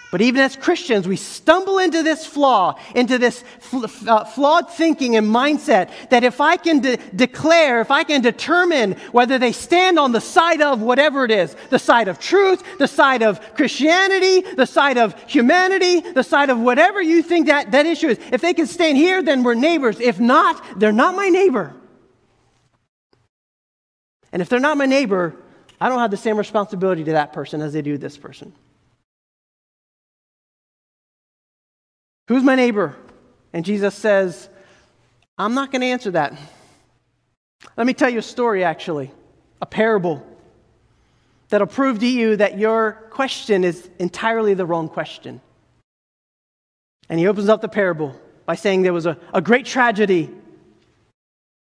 But 0.09 0.21
even 0.21 0.39
as 0.41 0.55
Christians, 0.55 1.05
we 1.05 1.17
stumble 1.17 1.79
into 1.79 2.01
this 2.01 2.25
flaw, 2.25 2.79
into 2.95 3.17
this 3.17 3.43
uh, 3.73 4.23
flawed 4.23 4.71
thinking 4.71 5.17
and 5.17 5.27
mindset 5.27 5.89
that 6.11 6.23
if 6.23 6.39
I 6.39 6.55
can 6.55 6.79
de- 6.79 6.97
declare, 7.13 7.81
if 7.81 7.91
I 7.91 8.05
can 8.05 8.21
determine 8.21 8.93
whether 9.11 9.37
they 9.37 9.51
stand 9.51 9.99
on 9.99 10.13
the 10.13 10.21
side 10.21 10.61
of 10.61 10.81
whatever 10.81 11.25
it 11.25 11.31
is 11.31 11.57
the 11.69 11.79
side 11.79 12.07
of 12.07 12.19
truth, 12.19 12.63
the 12.77 12.87
side 12.87 13.21
of 13.21 13.41
Christianity, 13.55 14.41
the 14.55 14.65
side 14.65 14.97
of 14.97 15.13
humanity, 15.29 15.99
the 15.99 16.23
side 16.23 16.49
of 16.49 16.57
whatever 16.57 17.01
you 17.01 17.21
think 17.21 17.47
that, 17.47 17.71
that 17.71 17.85
issue 17.85 18.07
is, 18.07 18.19
if 18.31 18.39
they 18.39 18.53
can 18.53 18.65
stand 18.65 18.97
here, 18.97 19.21
then 19.21 19.43
we're 19.43 19.55
neighbors. 19.55 19.99
If 19.99 20.21
not, 20.21 20.79
they're 20.79 20.93
not 20.93 21.15
my 21.15 21.27
neighbor. 21.27 21.75
And 24.31 24.41
if 24.41 24.47
they're 24.47 24.61
not 24.61 24.77
my 24.77 24.85
neighbor, 24.85 25.35
I 25.81 25.89
don't 25.89 25.99
have 25.99 26.11
the 26.11 26.17
same 26.17 26.37
responsibility 26.37 27.03
to 27.03 27.11
that 27.13 27.33
person 27.33 27.61
as 27.61 27.73
they 27.73 27.81
do 27.81 27.97
this 27.97 28.17
person. 28.17 28.53
Who's 32.27 32.43
my 32.43 32.55
neighbor? 32.55 32.95
And 33.53 33.63
Jesus 33.63 33.95
says, 33.95 34.49
I'm 35.37 35.53
not 35.53 35.71
going 35.71 35.81
to 35.81 35.87
answer 35.87 36.11
that. 36.11 36.37
Let 37.75 37.87
me 37.87 37.93
tell 37.93 38.09
you 38.09 38.19
a 38.19 38.23
story, 38.23 38.63
actually, 38.63 39.11
a 39.61 39.65
parable 39.65 40.25
that'll 41.49 41.67
prove 41.67 41.99
to 41.99 42.07
you 42.07 42.35
that 42.35 42.57
your 42.57 42.93
question 43.09 43.63
is 43.63 43.89
entirely 43.99 44.53
the 44.53 44.65
wrong 44.65 44.89
question. 44.89 45.41
And 47.09 47.19
he 47.19 47.27
opens 47.27 47.49
up 47.49 47.61
the 47.61 47.69
parable 47.69 48.19
by 48.45 48.55
saying 48.55 48.81
there 48.81 48.93
was 48.93 49.05
a, 49.05 49.17
a 49.33 49.41
great 49.41 49.65
tragedy. 49.65 50.29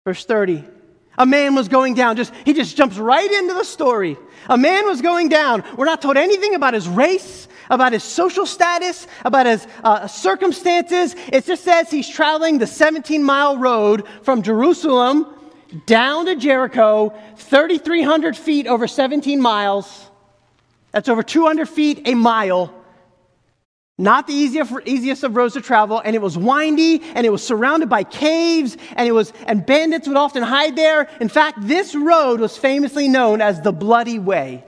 Verse 0.04 0.24
30. 0.24 0.64
A 1.20 1.26
man 1.26 1.54
was 1.54 1.68
going 1.68 1.92
down. 1.92 2.16
Just 2.16 2.32
he 2.46 2.54
just 2.54 2.78
jumps 2.78 2.96
right 2.96 3.30
into 3.30 3.52
the 3.52 3.62
story. 3.62 4.16
A 4.48 4.56
man 4.56 4.86
was 4.86 5.02
going 5.02 5.28
down. 5.28 5.62
We're 5.76 5.84
not 5.84 6.00
told 6.00 6.16
anything 6.16 6.54
about 6.54 6.72
his 6.72 6.88
race, 6.88 7.46
about 7.68 7.92
his 7.92 8.02
social 8.02 8.46
status, 8.46 9.06
about 9.22 9.44
his 9.44 9.66
uh, 9.84 10.06
circumstances. 10.06 11.14
It 11.30 11.44
just 11.44 11.62
says 11.62 11.90
he's 11.90 12.08
traveling 12.08 12.56
the 12.56 12.66
17 12.66 13.22
mile 13.22 13.58
road 13.58 14.08
from 14.22 14.40
Jerusalem 14.40 15.26
down 15.84 16.24
to 16.24 16.36
Jericho, 16.36 17.14
3,300 17.36 18.34
feet 18.34 18.66
over 18.66 18.88
17 18.88 19.42
miles. 19.42 20.08
That's 20.92 21.10
over 21.10 21.22
200 21.22 21.68
feet 21.68 22.08
a 22.08 22.14
mile. 22.14 22.74
Not 24.00 24.26
the 24.26 24.32
easiest, 24.32 24.72
easiest 24.86 25.24
of 25.24 25.36
roads 25.36 25.52
to 25.52 25.60
travel, 25.60 26.00
and 26.02 26.16
it 26.16 26.22
was 26.22 26.38
windy, 26.38 27.02
and 27.14 27.26
it 27.26 27.30
was 27.30 27.46
surrounded 27.46 27.90
by 27.90 28.02
caves, 28.02 28.78
and 28.96 29.06
it 29.06 29.12
was, 29.12 29.30
and 29.46 29.66
bandits 29.66 30.08
would 30.08 30.16
often 30.16 30.42
hide 30.42 30.74
there. 30.74 31.06
In 31.20 31.28
fact, 31.28 31.58
this 31.60 31.94
road 31.94 32.40
was 32.40 32.56
famously 32.56 33.08
known 33.08 33.42
as 33.42 33.60
the 33.60 33.72
Bloody 33.72 34.18
Way. 34.18 34.64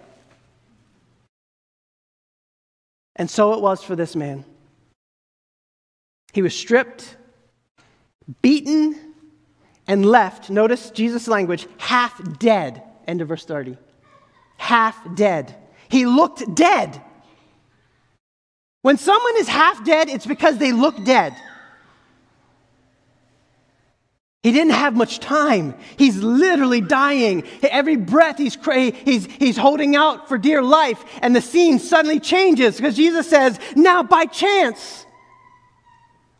And 3.16 3.30
so 3.30 3.54
it 3.54 3.62
was 3.62 3.82
for 3.82 3.96
this 3.96 4.14
man. 4.14 4.44
He 6.34 6.42
was 6.42 6.54
stripped, 6.54 7.16
beaten, 8.42 9.14
and 9.86 10.04
left, 10.04 10.50
notice 10.50 10.90
Jesus' 10.90 11.26
language, 11.26 11.66
half 11.78 12.20
dead. 12.38 12.82
End 13.06 13.22
of 13.22 13.28
verse 13.28 13.46
30. 13.46 13.78
Half 14.58 15.14
dead. 15.14 15.56
He 15.88 16.04
looked 16.04 16.54
dead. 16.54 17.00
When 18.82 18.98
someone 18.98 19.36
is 19.38 19.48
half 19.48 19.84
dead, 19.84 20.08
it's 20.08 20.26
because 20.26 20.58
they 20.58 20.72
look 20.72 21.02
dead. 21.04 21.34
He 24.42 24.50
didn't 24.50 24.72
have 24.72 24.96
much 24.96 25.20
time. 25.20 25.76
He's 25.96 26.16
literally 26.16 26.80
dying. 26.80 27.44
Every 27.62 27.94
breath 27.94 28.38
he's, 28.38 28.56
he's, 29.04 29.26
he's 29.26 29.56
holding 29.56 29.94
out 29.94 30.28
for 30.28 30.36
dear 30.36 30.62
life, 30.62 31.02
and 31.22 31.34
the 31.34 31.40
scene 31.40 31.78
suddenly 31.78 32.18
changes 32.18 32.76
because 32.76 32.96
Jesus 32.96 33.30
says, 33.30 33.60
Now 33.76 34.02
by 34.02 34.24
chance, 34.24 35.06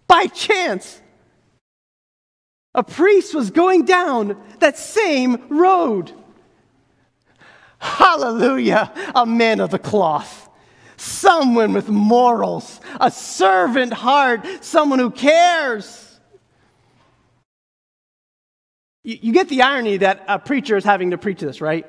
by 0.09 0.27
chance, 0.27 1.01
a 2.75 2.83
priest 2.83 3.37
was 3.37 3.53
going 3.53 3.85
down 3.85 4.37
that 4.59 4.77
same 4.77 5.41
road. 5.49 6.11
Hallelujah, 7.79 8.93
a 9.15 9.27
man 9.27 9.61
of 9.61 9.71
the 9.71 9.79
cloth 9.79 10.42
someone 11.23 11.73
with 11.73 11.89
morals, 11.89 12.81
a 13.01 13.11
servant 13.11 13.93
heart, 13.93 14.45
someone 14.61 14.99
who 14.99 15.11
cares. 15.11 16.19
You, 19.05 19.19
you 19.23 19.33
get 19.33 19.49
the 19.49 19.63
irony 19.63 19.99
that 19.99 20.25
a 20.27 20.39
preacher 20.39 20.77
is 20.77 20.85
having 20.85 21.13
to 21.13 21.19
preach 21.19 21.41
this, 21.41 21.61
right? 21.61 21.87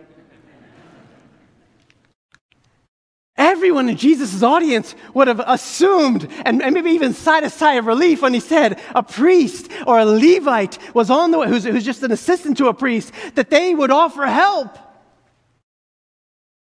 Everyone 3.35 3.89
in 3.89 3.97
Jesus' 3.97 4.43
audience 4.43 4.93
would 5.15 5.27
have 5.27 5.41
assumed 5.43 6.27
and, 6.45 6.59
maybe 6.59 6.91
even 6.91 7.13
sighed 7.13 7.43
a 7.43 7.49
sigh 7.49 7.73
of 7.73 7.87
relief 7.87 8.21
when 8.21 8.35
he 8.35 8.39
said 8.39 8.79
a 8.93 9.01
priest 9.01 9.71
or 9.87 9.97
a 9.97 10.05
Levite 10.05 10.77
was 10.93 11.09
on 11.09 11.31
the 11.31 11.39
way, 11.39 11.47
who's, 11.47 11.63
who's 11.63 11.83
just 11.83 12.03
an 12.03 12.11
assistant 12.11 12.57
to 12.57 12.67
a 12.67 12.73
priest, 12.75 13.11
that 13.33 13.49
they 13.49 13.73
would 13.73 13.89
offer 13.89 14.27
help. 14.27 14.77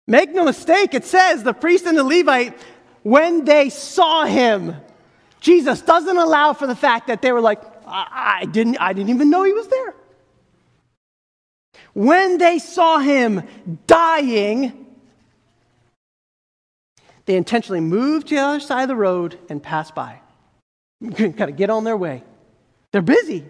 Make 0.10 0.34
no 0.34 0.44
mistake, 0.44 0.96
it 0.96 1.06
says 1.06 1.44
the 1.44 1.54
priest 1.54 1.86
and 1.86 1.96
the 1.96 2.04
Levite, 2.04 2.58
when 3.04 3.46
they 3.46 3.70
saw 3.70 4.25
him, 4.25 4.75
Jesus 5.39 5.82
doesn't 5.82 6.18
allow 6.18 6.54
for 6.54 6.66
the 6.66 6.75
fact 6.75 7.08
that 7.08 7.22
they 7.22 7.32
were 7.32 7.42
like, 7.42 7.62
I, 7.86 8.39
I 8.42 8.46
didn't, 8.46 8.78
I 8.78 8.94
didn't 8.94 9.12
even 9.12 9.30
know 9.30 9.44
he 9.44 9.54
was 9.54 9.68
there. 9.68 9.94
When 11.94 12.39
they 12.39 12.58
saw 12.58 12.98
him 12.98 13.44
dying, 13.86 14.88
they 17.25 17.36
intentionally 17.36 17.80
moved 17.80 18.30
to 18.30 18.36
the 18.36 18.42
other 18.42 18.60
side 18.60 18.82
of 18.82 18.88
the 18.88 18.96
road 18.96 19.38
and 19.48 19.62
passed 19.62 19.94
by. 19.94 20.22
kind 21.16 21.39
of 21.39 21.56
get 21.56 21.70
on 21.70 21.84
their 21.84 21.96
way. 21.96 22.24
They're 22.92 23.04
busy. 23.04 23.46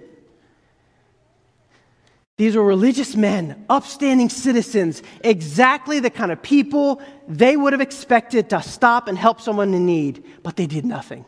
These 2.40 2.56
were 2.56 2.64
religious 2.64 3.18
men, 3.18 3.66
upstanding 3.70 4.30
citizens, 4.30 5.04
exactly 5.26 6.00
the 6.00 6.10
kind 6.10 6.32
of 6.32 6.42
people 6.42 7.02
they 7.28 7.58
would 7.58 7.74
have 7.74 7.82
expected 7.82 8.50
to 8.52 8.62
stop 8.62 9.10
and 9.10 9.18
help 9.18 9.42
someone 9.42 9.74
in 9.74 9.86
need, 9.86 10.24
but 10.42 10.56
they 10.56 10.66
did 10.66 10.86
nothing. 10.86 11.26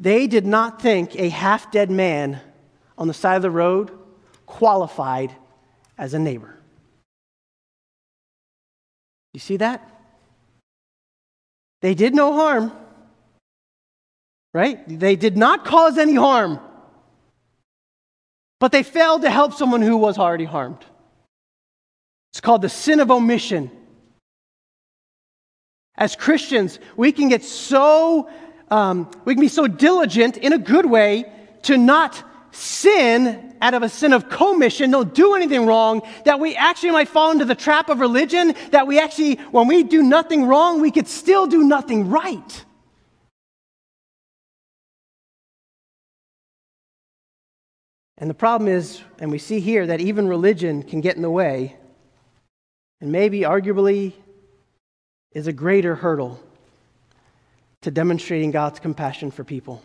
They 0.00 0.26
did 0.26 0.46
not 0.46 0.80
think 0.80 1.14
a 1.16 1.28
half 1.28 1.70
dead 1.70 1.90
man 1.90 2.40
on 2.96 3.06
the 3.06 3.12
side 3.12 3.36
of 3.36 3.42
the 3.42 3.50
road 3.50 3.90
qualified 4.46 5.30
as 5.98 6.14
a 6.14 6.18
neighbor. 6.18 6.58
You 9.34 9.40
see 9.40 9.58
that? 9.58 9.86
They 11.82 11.94
did 11.94 12.14
no 12.14 12.32
harm, 12.32 12.72
right? 14.54 14.80
They 14.88 15.16
did 15.16 15.36
not 15.36 15.66
cause 15.66 15.98
any 15.98 16.14
harm, 16.14 16.60
but 18.60 18.72
they 18.72 18.82
failed 18.82 19.22
to 19.22 19.30
help 19.30 19.54
someone 19.54 19.82
who 19.82 19.96
was 19.96 20.18
already 20.18 20.44
harmed. 20.44 20.84
It's 22.32 22.40
called 22.40 22.62
the 22.62 22.68
sin 22.68 23.00
of 23.00 23.10
omission. 23.10 23.70
As 25.96 26.16
Christians, 26.16 26.80
we 26.96 27.12
can 27.12 27.28
get 27.28 27.44
so, 27.44 28.28
um, 28.70 29.10
we 29.24 29.34
can 29.34 29.40
be 29.40 29.48
so 29.48 29.66
diligent 29.66 30.36
in 30.36 30.52
a 30.52 30.58
good 30.58 30.86
way 30.86 31.30
to 31.62 31.76
not 31.76 32.22
sin 32.50 33.54
out 33.60 33.74
of 33.74 33.82
a 33.82 33.88
sin 33.88 34.12
of 34.12 34.28
commission, 34.28 34.90
don't 34.90 35.14
do 35.14 35.34
anything 35.34 35.64
wrong, 35.66 36.02
that 36.24 36.38
we 36.38 36.54
actually 36.54 36.90
might 36.90 37.08
fall 37.08 37.30
into 37.30 37.44
the 37.44 37.54
trap 37.54 37.88
of 37.88 38.00
religion, 38.00 38.54
that 38.70 38.86
we 38.86 38.98
actually, 38.98 39.36
when 39.52 39.66
we 39.68 39.82
do 39.82 40.02
nothing 40.02 40.44
wrong, 40.44 40.80
we 40.80 40.90
could 40.90 41.08
still 41.08 41.46
do 41.46 41.62
nothing 41.62 42.10
right. 42.10 42.64
And 48.18 48.30
the 48.30 48.34
problem 48.34 48.68
is, 48.68 49.02
and 49.18 49.30
we 49.30 49.38
see 49.38 49.60
here, 49.60 49.86
that 49.86 50.00
even 50.00 50.28
religion 50.28 50.82
can 50.82 51.00
get 51.00 51.16
in 51.16 51.22
the 51.22 51.30
way, 51.30 51.76
and 53.00 53.10
maybe 53.10 53.40
arguably 53.40 54.12
is 55.32 55.46
a 55.46 55.52
greater 55.52 55.96
hurdle 55.96 56.40
to 57.82 57.90
demonstrating 57.90 58.50
God's 58.50 58.78
compassion 58.78 59.30
for 59.30 59.44
people 59.44 59.82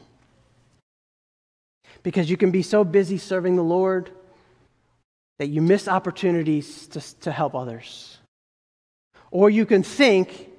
because 2.03 2.29
you 2.29 2.37
can 2.37 2.51
be 2.51 2.61
so 2.61 2.83
busy 2.83 3.17
serving 3.17 3.55
the 3.55 3.63
Lord 3.63 4.11
that 5.39 5.47
you 5.47 5.61
miss 5.61 5.87
opportunities 5.87 6.87
to, 6.87 7.19
to 7.21 7.31
help 7.31 7.55
others. 7.55 8.17
Or 9.31 9.49
you 9.49 9.65
can 9.65 9.83
think 9.83 10.49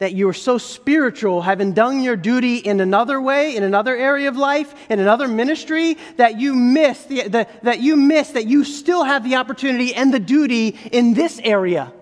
that 0.00 0.14
you 0.14 0.26
are 0.28 0.34
so 0.34 0.56
spiritual, 0.56 1.42
having 1.42 1.74
done 1.74 2.00
your 2.00 2.16
duty 2.16 2.56
in 2.56 2.80
another 2.80 3.20
way, 3.20 3.54
in 3.54 3.62
another 3.62 3.94
area 3.94 4.28
of 4.28 4.36
life, 4.36 4.74
in 4.88 4.98
another 4.98 5.28
ministry, 5.28 5.98
that 6.16 6.40
you 6.40 6.54
miss 6.54 7.04
the, 7.04 7.28
the, 7.28 7.46
that 7.62 7.80
you 7.80 7.96
miss 7.96 8.30
that 8.30 8.46
you 8.46 8.64
still 8.64 9.04
have 9.04 9.22
the 9.22 9.36
opportunity 9.36 9.94
and 9.94 10.12
the 10.12 10.18
duty 10.18 10.68
in 10.90 11.12
this 11.12 11.38
area. 11.44 11.92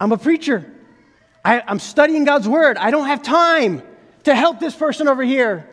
I'm 0.00 0.12
a 0.12 0.18
preacher. 0.18 0.72
I, 1.44 1.62
I'm 1.66 1.80
studying 1.80 2.24
God's 2.24 2.48
word. 2.48 2.76
I 2.76 2.92
don't 2.92 3.06
have 3.06 3.22
time 3.22 3.82
to 4.22 4.36
help 4.36 4.60
this 4.60 4.76
person 4.76 5.08
over 5.08 5.24
here. 5.24 5.68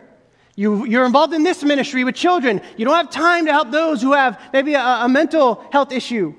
You, 0.56 0.86
you're 0.86 1.06
involved 1.06 1.36
in 1.36 1.44
this 1.44 1.64
ministry 1.64 2.04
with 2.04 2.16
children. 2.16 2.62
You 2.78 2.86
don't 2.86 2.96
have 2.96 3.12
time 3.12 3.46
to 3.46 3.52
help 3.52 3.70
those 3.70 4.02
who 4.02 4.14
have 4.14 4.42
maybe 4.52 4.74
a, 4.74 4.82
a 4.82 5.08
mental 5.08 5.64
health 5.72 5.92
issue. 5.92 6.34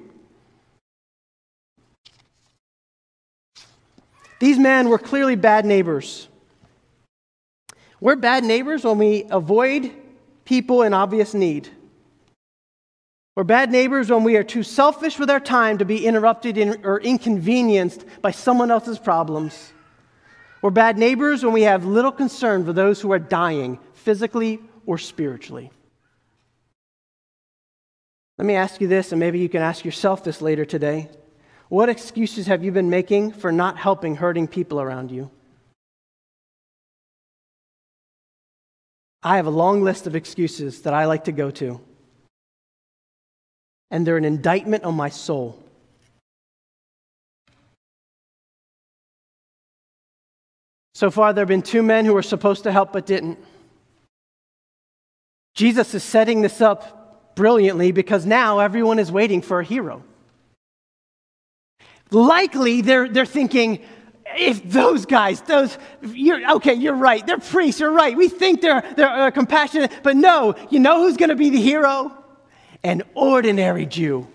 These 4.41 4.59
men 4.59 4.89
were 4.89 4.99
clearly 4.99 5.37
bad 5.37 5.65
neighbors. 5.65 6.27
We're 8.01 8.17
bad 8.17 8.43
neighbors 8.43 8.85
when 8.85 8.99
we 8.99 9.27
avoid 9.31 9.93
people 10.45 10.83
in 10.83 10.95
obvious 10.95 11.35
need. 11.35 11.69
We're 13.37 13.45
bad 13.45 13.71
neighbors 13.71 14.11
when 14.11 14.25
we 14.25 14.37
are 14.37 14.43
too 14.43 14.63
selfish 14.63 15.19
with 15.19 15.31
our 15.31 15.41
time 15.41 15.79
to 15.79 15.85
be 15.85 16.07
interrupted 16.07 16.59
in, 16.59 16.85
or 16.85 17.01
inconvenienced 17.01 18.05
by 18.23 18.31
someone 18.33 18.71
else's 18.71 18.99
problems. 18.99 19.73
We're 20.63 20.71
bad 20.71 20.99
neighbors 20.99 21.45
when 21.45 21.53
we 21.53 21.63
have 21.63 21.85
little 21.85 22.13
concern 22.13 22.65
for 22.65 22.73
those 22.73 23.01
who 23.01 23.13
are 23.13 23.19
dying, 23.19 23.79
physically 23.93 24.61
or 24.87 24.99
spiritually. 24.99 25.71
Let 28.39 28.47
me 28.47 28.55
ask 28.55 28.81
you 28.81 28.89
this, 28.89 29.13
and 29.13 29.21
maybe 29.21 29.39
you 29.39 29.51
can 29.51 29.61
ask 29.61 29.85
yourself 29.85 30.25
this 30.25 30.41
later 30.41 30.65
today. 30.65 31.11
What 31.71 31.89
excuses 31.89 32.49
have 32.49 32.65
you 32.65 32.73
been 32.73 32.91
making 32.91 33.31
for 33.31 33.53
not 33.53 33.79
helping 33.79 34.17
hurting 34.17 34.49
people 34.49 34.81
around 34.81 35.13
you? 35.13 35.31
I 39.23 39.37
have 39.37 39.47
a 39.47 39.51
long 39.51 39.81
list 39.81 40.09
of 40.09 40.17
excuses 40.17 40.83
that 40.83 40.95
I 40.95 41.05
like 41.05 41.25
to 41.25 41.33
go 41.33 41.53
to, 41.53 41.81
and 43.89 44.05
they're 44.05 44.17
an 44.17 44.25
indictment 44.25 44.83
on 44.83 44.97
my 44.97 45.11
soul. 45.11 45.63
So 50.95 51.09
far, 51.09 51.33
there 51.33 51.43
have 51.43 51.49
been 51.49 51.63
two 51.63 51.85
men 51.85 52.05
who 52.05 52.15
were 52.15 52.23
supposed 52.23 52.65
to 52.65 52.73
help 52.73 52.93
but 52.93 53.07
didn't. 53.07 53.39
Jesus 55.55 55.95
is 55.95 56.03
setting 56.03 56.43
this 56.43 56.61
up 56.61 57.37
brilliantly 57.37 57.93
because 57.93 58.27
now 58.27 58.59
everyone 58.59 58.99
is 58.99 59.13
waiting 59.13 59.41
for 59.41 59.61
a 59.61 59.65
hero. 59.65 60.03
Likely, 62.11 62.81
they're, 62.81 63.09
they're 63.09 63.27
thinking, 63.27 63.81
if 64.37 64.63
those 64.65 65.07
guys, 65.07 65.41
those, 65.43 65.77
you're, 66.03 66.57
okay, 66.57 66.75
you're 66.75 66.95
right. 66.95 67.27
They're 67.27 67.39
priests, 67.39 67.81
you're 67.81 67.93
right. 67.93 68.17
We 68.17 68.29
think 68.29 68.61
they're, 68.61 68.83
they're 68.97 69.09
uh, 69.09 69.31
compassionate, 69.31 69.93
but 70.03 70.17
no, 70.17 70.55
you 70.71 70.79
know 70.79 71.03
who's 71.03 71.17
going 71.17 71.31
to 71.31 71.37
be 71.37 71.51
the 71.51 71.61
hero? 71.61 72.17
An 72.83 73.03
ordinary 73.15 73.87
Jew. 73.87 74.27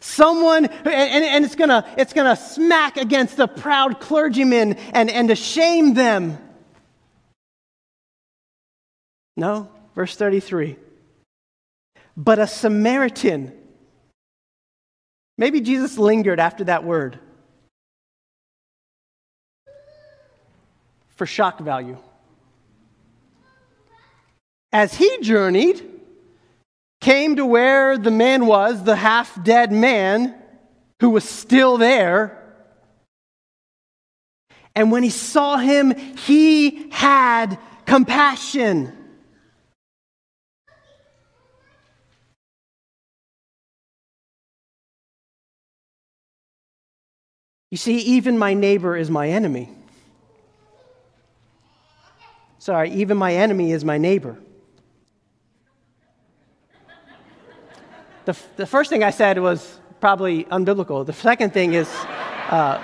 Someone, 0.00 0.64
and, 0.64 1.24
and 1.24 1.44
it's 1.44 1.54
going 1.54 1.68
to 1.68 1.84
it's 1.98 2.14
gonna 2.14 2.34
smack 2.34 2.96
against 2.96 3.36
the 3.36 3.46
proud 3.46 4.00
clergymen 4.00 4.72
and, 4.94 5.10
and 5.10 5.28
to 5.28 5.34
shame 5.34 5.92
them. 5.92 6.38
No, 9.36 9.68
Verse 9.94 10.16
33. 10.16 10.76
But 12.16 12.38
a 12.38 12.46
Samaritan. 12.46 13.52
Maybe 15.40 15.62
Jesus 15.62 15.96
lingered 15.96 16.38
after 16.38 16.64
that 16.64 16.84
word 16.84 17.18
for 21.16 21.24
shock 21.24 21.58
value. 21.60 21.96
As 24.70 24.92
he 24.92 25.16
journeyed, 25.22 25.80
came 27.00 27.36
to 27.36 27.46
where 27.46 27.96
the 27.96 28.10
man 28.10 28.44
was, 28.44 28.84
the 28.84 28.94
half 28.94 29.42
dead 29.42 29.72
man 29.72 30.34
who 31.00 31.08
was 31.08 31.24
still 31.24 31.78
there. 31.78 32.36
And 34.74 34.92
when 34.92 35.02
he 35.02 35.08
saw 35.08 35.56
him, 35.56 35.96
he 36.18 36.90
had 36.90 37.58
compassion. 37.86 38.92
You 47.70 47.76
see, 47.76 47.98
even 47.98 48.36
my 48.36 48.52
neighbor 48.52 48.96
is 48.96 49.10
my 49.10 49.28
enemy. 49.28 49.68
Sorry, 52.58 52.90
even 52.90 53.16
my 53.16 53.34
enemy 53.34 53.72
is 53.72 53.84
my 53.84 53.96
neighbor. 53.96 54.36
The, 58.24 58.36
the 58.56 58.66
first 58.66 58.90
thing 58.90 59.02
I 59.02 59.10
said 59.10 59.38
was 59.38 59.78
probably 60.00 60.44
unbiblical. 60.44 61.06
The 61.06 61.12
second 61.12 61.52
thing 61.52 61.72
is 61.72 61.88
uh, 61.88 62.82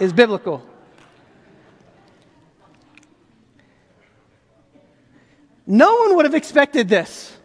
is 0.00 0.12
biblical. 0.12 0.62
No 5.66 5.96
one 5.96 6.16
would 6.16 6.24
have 6.24 6.34
expected 6.34 6.88
this. 6.88 7.36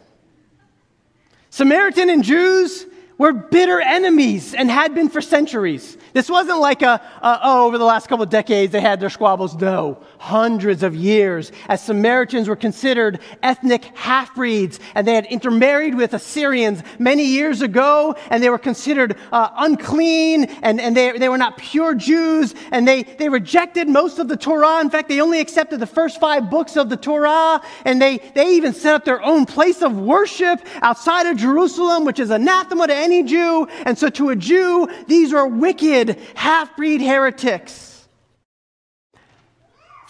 Samaritan 1.50 2.10
and 2.10 2.22
Jews 2.22 2.86
were 3.18 3.32
bitter 3.32 3.80
enemies 3.80 4.54
and 4.54 4.70
had 4.70 4.94
been 4.94 5.08
for 5.08 5.20
centuries. 5.20 5.96
This 6.12 6.28
wasn't 6.28 6.58
like 6.58 6.82
a, 6.82 7.00
a, 7.22 7.40
oh, 7.42 7.66
over 7.66 7.78
the 7.78 7.84
last 7.84 8.08
couple 8.08 8.22
of 8.22 8.30
decades 8.30 8.72
they 8.72 8.80
had 8.80 9.00
their 9.00 9.10
squabbles. 9.10 9.54
No, 9.54 10.02
hundreds 10.22 10.84
of 10.84 10.94
years 10.94 11.50
as 11.68 11.82
Samaritans 11.82 12.48
were 12.48 12.56
considered 12.56 13.18
ethnic 13.42 13.84
half 13.96 14.34
breeds 14.36 14.78
and 14.94 15.06
they 15.06 15.14
had 15.14 15.26
intermarried 15.26 15.96
with 15.96 16.14
Assyrians 16.14 16.82
many 16.98 17.24
years 17.24 17.60
ago 17.60 18.14
and 18.30 18.40
they 18.40 18.48
were 18.48 18.58
considered 18.58 19.16
uh, 19.32 19.48
unclean 19.56 20.44
and, 20.62 20.80
and 20.80 20.96
they, 20.96 21.18
they 21.18 21.28
were 21.28 21.38
not 21.38 21.58
pure 21.58 21.94
Jews 21.94 22.54
and 22.70 22.86
they, 22.86 23.02
they 23.02 23.28
rejected 23.28 23.88
most 23.88 24.18
of 24.18 24.28
the 24.28 24.36
Torah. 24.36 24.80
In 24.80 24.90
fact, 24.90 25.08
they 25.08 25.20
only 25.20 25.40
accepted 25.40 25.80
the 25.80 25.86
first 25.86 26.20
five 26.20 26.48
books 26.48 26.76
of 26.76 26.88
the 26.88 26.96
Torah 26.96 27.60
and 27.84 28.00
they, 28.00 28.18
they 28.34 28.54
even 28.54 28.72
set 28.72 28.94
up 28.94 29.04
their 29.04 29.22
own 29.22 29.44
place 29.44 29.82
of 29.82 29.98
worship 29.98 30.60
outside 30.82 31.26
of 31.26 31.36
Jerusalem, 31.36 32.04
which 32.04 32.20
is 32.20 32.30
anathema 32.30 32.86
to 32.86 32.94
any 32.94 33.24
Jew. 33.24 33.66
And 33.84 33.98
so 33.98 34.08
to 34.10 34.30
a 34.30 34.36
Jew, 34.36 34.88
these 35.08 35.32
wicked 35.32 35.72
wicked 35.82 36.18
half 36.34 36.76
breed 36.76 37.00
heretics. 37.00 37.91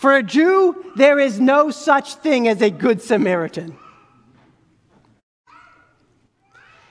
For 0.03 0.17
a 0.17 0.23
Jew, 0.25 0.85
there 0.97 1.21
is 1.21 1.38
no 1.38 1.71
such 1.71 2.17
thing 2.17 2.49
as 2.49 2.61
a 2.61 2.71
good 2.71 3.01
Samaritan. 3.01 3.79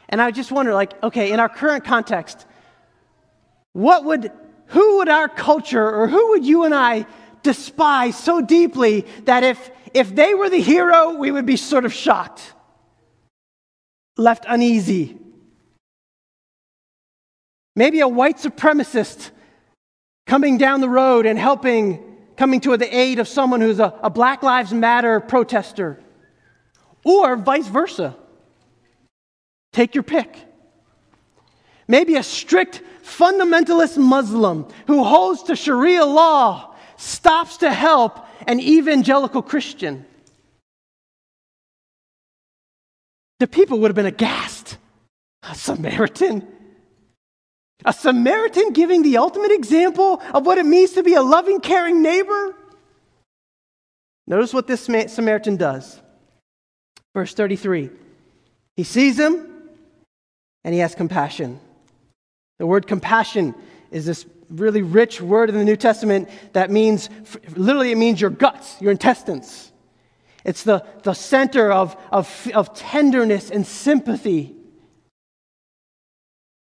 And 0.08 0.22
I 0.22 0.32
just 0.32 0.50
wonder, 0.50 0.74
like, 0.74 0.94
okay, 1.04 1.34
in 1.34 1.42
our 1.42 1.50
current 1.50 1.84
context, 1.84 2.46
what 3.74 4.06
would, 4.06 4.32
who 4.68 5.00
would 5.00 5.10
our 5.10 5.28
culture 5.28 5.86
or 5.94 6.08
who 6.08 6.30
would 6.30 6.46
you 6.46 6.64
and 6.64 6.74
I 6.74 7.06
despise 7.44 8.18
so 8.18 8.40
deeply 8.40 9.02
that 9.26 9.44
if, 9.44 9.72
if 9.94 10.16
they 10.16 10.34
were 10.34 10.50
the 10.50 10.62
hero, 10.62 11.14
we 11.16 11.32
would 11.32 11.46
be 11.46 11.58
sort 11.58 11.84
of 11.84 11.92
shocked, 11.92 12.54
left 14.16 14.46
uneasy? 14.48 15.18
Maybe 17.76 18.00
a 18.00 18.08
white 18.08 18.38
supremacist 18.38 19.32
coming 20.28 20.58
down 20.58 20.80
the 20.80 20.88
road 20.88 21.26
and 21.26 21.38
helping, 21.38 22.11
coming 22.38 22.60
to 22.62 22.76
the 22.78 22.96
aid 22.96 23.20
of 23.20 23.28
someone 23.28 23.62
who's 23.62 23.80
a, 23.80 23.94
a 24.02 24.10
Black 24.10 24.44
Lives 24.44 24.74
Matter 24.74 25.20
protester. 25.20 26.00
Or 27.04 27.36
vice 27.36 27.68
versa. 27.68 28.16
Take 29.74 29.96
your 29.96 30.04
pick. 30.04 30.36
Maybe 31.88 32.16
a 32.16 32.24
strict 32.24 32.82
fundamentalist 33.04 33.98
Muslim 33.98 34.68
who 34.88 35.04
holds 35.04 35.44
to 35.44 35.56
Sharia 35.56 36.06
law 36.06 36.76
stops 36.98 37.58
to 37.58 37.72
help 37.72 38.26
an 38.48 38.60
evangelical 38.60 39.42
Christian. 39.42 40.06
The 43.40 43.48
people 43.48 43.80
would 43.80 43.90
have 43.90 43.96
been 43.96 44.06
aghast. 44.06 44.78
A 45.44 45.56
Samaritan 45.56 46.48
a 47.86 47.94
Samaritan 47.94 48.74
giving 48.74 49.04
the 49.04 49.18
ultimate 49.18 49.52
example 49.52 50.22
of 50.34 50.46
what 50.46 50.58
it 50.58 50.66
means 50.66 50.92
to 50.94 51.04
be 51.04 51.16
a 51.16 51.22
loving, 51.22 51.60
caring 51.60 52.02
neighbor? 52.02 52.56
Notice 54.28 54.54
what 54.54 54.68
this 54.68 54.82
Samaritan 54.82 55.58
does. 55.58 56.00
Verse 57.14 57.34
33 57.34 57.90
He 58.76 58.84
sees 58.84 59.20
him 59.20 59.48
and 60.64 60.74
he 60.74 60.80
has 60.80 60.96
compassion. 60.96 61.60
The 62.60 62.68
word 62.68 62.88
compassion 62.88 63.56
is 63.90 64.06
this 64.06 64.26
really 64.50 64.82
rich 64.82 65.22
word 65.22 65.50
in 65.50 65.58
the 65.58 65.64
New 65.64 65.76
Testament 65.76 66.30
that 66.54 66.70
means, 66.70 67.10
literally, 67.56 67.92
it 67.92 67.98
means 67.98 68.22
your 68.22 68.30
guts, 68.30 68.80
your 68.82 68.92
intestines. 68.92 69.72
It's 70.44 70.64
the, 70.64 70.86
the 71.04 71.14
center 71.14 71.72
of, 71.72 71.96
of, 72.12 72.48
of 72.54 72.74
tenderness 72.74 73.50
and 73.52 73.66
sympathy. 73.66 74.56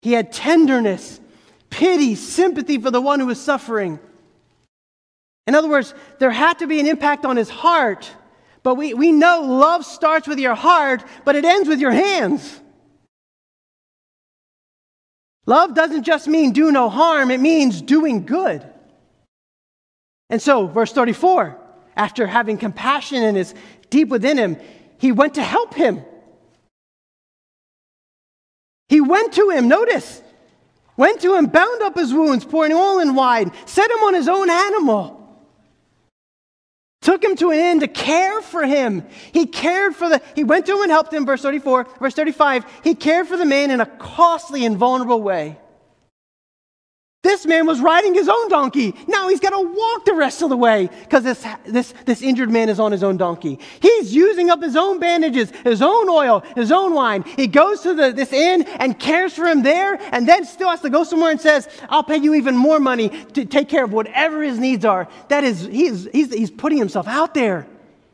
He 0.03 0.11
had 0.11 0.33
tenderness, 0.33 1.21
pity, 1.69 2.15
sympathy 2.15 2.77
for 2.77 2.91
the 2.91 2.99
one 2.99 3.21
who 3.21 3.27
was 3.27 3.39
suffering. 3.39 3.99
In 5.47 5.55
other 5.55 5.69
words, 5.69 5.93
there 6.19 6.29
had 6.29 6.59
to 6.59 6.67
be 6.67 6.81
an 6.81 6.87
impact 6.87 7.23
on 7.23 7.37
his 7.37 7.49
heart. 7.49 8.11
But 8.63 8.75
we, 8.75 8.93
we 8.93 9.13
know 9.13 9.43
love 9.43 9.85
starts 9.85 10.27
with 10.27 10.39
your 10.39 10.55
heart, 10.55 11.05
but 11.23 11.37
it 11.37 11.45
ends 11.45 11.69
with 11.69 11.79
your 11.79 11.91
hands. 11.91 12.59
Love 15.45 15.73
doesn't 15.73 16.03
just 16.03 16.27
mean 16.27 16.51
do 16.51 16.69
no 16.69 16.89
harm, 16.89 17.31
it 17.31 17.39
means 17.39 17.81
doing 17.81 18.25
good. 18.25 18.61
And 20.29 20.41
so, 20.41 20.67
verse 20.67 20.91
34, 20.91 21.57
after 21.95 22.27
having 22.27 22.57
compassion 22.57 23.23
in 23.23 23.35
his 23.35 23.55
deep 23.89 24.09
within 24.09 24.37
him, 24.37 24.57
he 24.97 25.13
went 25.13 25.35
to 25.35 25.43
help 25.43 25.73
him. 25.73 26.03
He 28.93 29.01
went 29.01 29.33
to 29.33 29.49
him, 29.49 29.67
notice, 29.67 30.21
went 30.97 31.19
to 31.21 31.33
him, 31.33 31.47
bound 31.47 31.81
up 31.81 31.95
his 31.95 32.13
wounds, 32.13 32.45
pouring 32.45 32.73
oil 32.73 32.99
and 32.99 33.15
wine, 33.15 33.51
set 33.65 33.89
him 33.89 33.97
on 34.03 34.13
his 34.13 34.27
own 34.27 34.51
animal. 34.51 35.19
Took 37.01 37.23
him 37.23 37.35
to 37.37 37.49
an 37.49 37.57
inn 37.57 37.79
to 37.79 37.87
care 37.87 38.39
for 38.43 38.63
him. 38.63 39.03
He 39.31 39.47
cared 39.47 39.95
for 39.95 40.09
the, 40.09 40.21
he 40.35 40.43
went 40.43 40.67
to 40.67 40.75
him 40.75 40.83
and 40.83 40.91
helped 40.91 41.11
him, 41.11 41.25
verse 41.25 41.41
34. 41.41 41.87
Verse 41.99 42.13
35, 42.13 42.65
he 42.83 42.93
cared 42.93 43.27
for 43.27 43.35
the 43.35 43.47
man 43.47 43.71
in 43.71 43.81
a 43.81 43.87
costly 43.87 44.63
and 44.63 44.77
vulnerable 44.77 45.23
way. 45.23 45.57
This 47.23 47.45
man 47.45 47.65
was 47.65 47.79
riding 47.79 48.13
his 48.13 48.27
own 48.27 48.49
donkey. 48.49 48.93
Now 49.07 49.29
he's 49.29 49.39
got 49.39 49.51
to 49.51 49.61
walk 49.61 50.03
the 50.03 50.13
rest 50.13 50.41
of 50.41 50.49
the 50.49 50.57
way 50.57 50.89
because 51.03 51.23
this, 51.23 51.45
this, 51.65 51.93
this 52.03 52.21
injured 52.21 52.51
man 52.51 52.67
is 52.67 52.81
on 52.81 52.91
his 52.91 53.01
own 53.01 53.15
donkey. 53.15 53.59
He's 53.79 54.13
using 54.13 54.49
up 54.49 54.61
his 54.61 54.75
own 54.75 54.99
bandages, 54.99 55.49
his 55.63 55.81
own 55.81 56.09
oil, 56.09 56.41
his 56.53 56.69
own 56.69 56.93
wine. 56.93 57.23
He 57.23 57.47
goes 57.47 57.79
to 57.83 57.93
the, 57.93 58.11
this 58.11 58.33
inn 58.33 58.63
and 58.63 58.99
cares 58.99 59.33
for 59.33 59.45
him 59.45 59.63
there 59.63 59.97
and 60.11 60.27
then 60.27 60.43
still 60.43 60.69
has 60.69 60.81
to 60.81 60.89
go 60.89 61.05
somewhere 61.05 61.31
and 61.31 61.39
says, 61.39 61.69
I'll 61.87 62.03
pay 62.03 62.17
you 62.17 62.33
even 62.33 62.57
more 62.57 62.81
money 62.81 63.07
to 63.07 63.45
take 63.45 63.69
care 63.69 63.85
of 63.85 63.93
whatever 63.93 64.43
his 64.43 64.59
needs 64.59 64.83
are. 64.83 65.07
That 65.29 65.45
is, 65.45 65.61
he's, 65.61 66.09
he's, 66.11 66.33
he's 66.33 66.51
putting 66.51 66.77
himself 66.77 67.07
out 67.07 67.33
there. 67.33 67.65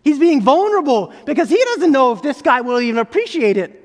He's 0.03 0.19
being 0.19 0.43
vulnerable 0.43 1.11
because 1.25 1.49
he 1.49 1.57
doesn't 1.73 1.91
know 1.91 2.11
if 2.11 2.21
this 2.21 2.43
guy 2.43 2.61
will 2.61 2.79
even 2.79 2.99
appreciate 2.99 3.57
it. 3.57 3.75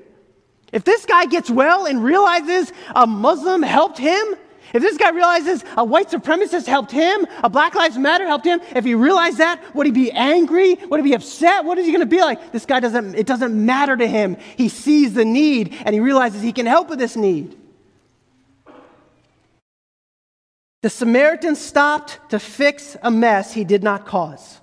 If 0.71 0.83
this 0.83 1.03
guy 1.07 1.25
gets 1.25 1.49
well 1.49 1.87
and 1.87 2.03
realizes 2.03 2.71
a 2.93 3.07
Muslim 3.07 3.63
helped 3.63 3.97
him, 3.97 4.35
if 4.75 4.81
this 4.81 4.97
guy 4.97 5.11
realizes 5.11 5.63
a 5.77 5.85
white 5.85 6.09
supremacist 6.09 6.67
helped 6.67 6.91
him, 6.91 7.25
a 7.43 7.49
Black 7.49 7.75
Lives 7.75 7.97
Matter 7.97 8.25
helped 8.25 8.45
him, 8.45 8.59
if 8.75 8.83
he 8.83 8.93
realized 8.93 9.37
that, 9.37 9.63
would 9.73 9.85
he 9.85 9.91
be 9.91 10.11
angry? 10.11 10.75
Would 10.75 10.99
he 10.99 11.03
be 11.03 11.13
upset? 11.13 11.63
What 11.63 11.77
is 11.77 11.85
he 11.85 11.91
going 11.91 12.01
to 12.01 12.05
be 12.05 12.19
like? 12.19 12.51
This 12.51 12.65
guy 12.65 12.81
doesn't, 12.81 13.15
it 13.15 13.25
doesn't 13.25 13.53
matter 13.65 13.95
to 13.95 14.05
him. 14.05 14.35
He 14.57 14.67
sees 14.67 15.13
the 15.13 15.23
need 15.23 15.73
and 15.85 15.93
he 15.93 16.01
realizes 16.01 16.41
he 16.41 16.51
can 16.51 16.65
help 16.65 16.89
with 16.89 16.99
this 16.99 17.15
need. 17.15 17.55
The 20.81 20.89
Samaritan 20.89 21.55
stopped 21.55 22.19
to 22.31 22.37
fix 22.37 22.97
a 23.01 23.09
mess 23.09 23.53
he 23.53 23.63
did 23.63 23.81
not 23.81 24.05
cause. 24.05 24.59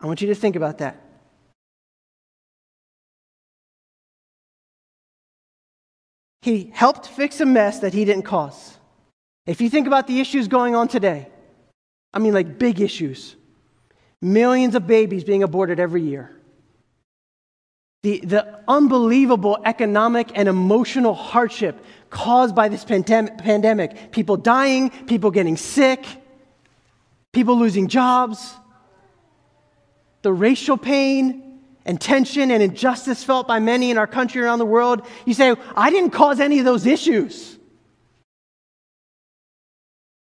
I 0.00 0.06
want 0.06 0.20
you 0.20 0.28
to 0.28 0.34
think 0.34 0.56
about 0.56 0.78
that. 0.78 1.09
He 6.42 6.70
helped 6.74 7.06
fix 7.06 7.40
a 7.40 7.46
mess 7.46 7.80
that 7.80 7.92
he 7.92 8.04
didn't 8.04 8.24
cause. 8.24 8.78
If 9.46 9.60
you 9.60 9.68
think 9.68 9.86
about 9.86 10.06
the 10.06 10.20
issues 10.20 10.48
going 10.48 10.74
on 10.74 10.88
today, 10.88 11.28
I 12.12 12.18
mean, 12.18 12.34
like 12.34 12.58
big 12.58 12.80
issues. 12.80 13.36
Millions 14.22 14.74
of 14.74 14.86
babies 14.86 15.24
being 15.24 15.42
aborted 15.42 15.80
every 15.80 16.02
year, 16.02 16.30
the, 18.02 18.20
the 18.20 18.60
unbelievable 18.66 19.58
economic 19.64 20.30
and 20.34 20.48
emotional 20.48 21.14
hardship 21.14 21.82
caused 22.08 22.54
by 22.54 22.68
this 22.68 22.84
pandem- 22.84 23.38
pandemic. 23.38 24.10
People 24.12 24.36
dying, 24.36 24.90
people 24.90 25.30
getting 25.30 25.56
sick, 25.56 26.04
people 27.32 27.58
losing 27.58 27.88
jobs, 27.88 28.54
the 30.22 30.32
racial 30.32 30.76
pain, 30.76 31.49
and 31.90 32.00
tension 32.00 32.52
and 32.52 32.62
injustice 32.62 33.24
felt 33.24 33.48
by 33.48 33.58
many 33.58 33.90
in 33.90 33.98
our 33.98 34.06
country 34.06 34.40
around 34.40 34.60
the 34.60 34.64
world, 34.64 35.04
you 35.26 35.34
say, 35.34 35.56
I 35.74 35.90
didn't 35.90 36.10
cause 36.10 36.38
any 36.38 36.60
of 36.60 36.64
those 36.64 36.86
issues. 36.86 37.58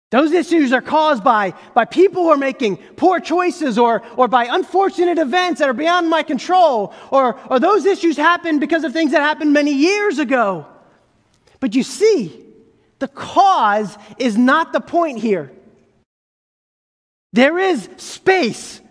Those 0.10 0.32
issues 0.32 0.74
are 0.74 0.82
caused 0.82 1.24
by, 1.24 1.54
by 1.76 1.86
people 1.86 2.24
who 2.24 2.30
are 2.30 2.38
making 2.38 2.78
poor 2.98 3.20
choices 3.20 3.78
or, 3.78 4.02
or 4.18 4.28
by 4.28 4.46
unfortunate 4.46 5.20
events 5.20 5.60
that 5.60 5.70
are 5.70 5.74
beyond 5.74 6.10
my 6.10 6.24
control, 6.24 6.92
or, 7.12 7.40
or 7.52 7.60
those 7.60 7.86
issues 7.86 8.18
happen 8.18 8.58
because 8.58 8.84
of 8.84 8.92
things 8.92 9.12
that 9.12 9.22
happened 9.22 9.54
many 9.54 9.74
years 9.74 10.18
ago. 10.18 10.66
But 11.60 11.76
you 11.76 11.84
see, 11.84 12.36
the 12.98 13.08
cause 13.08 13.96
is 14.18 14.40
not 14.40 14.74
the 14.74 14.82
point 14.82 15.20
here. 15.20 15.52
There 17.32 17.60
is 17.60 17.88
space 17.98 18.82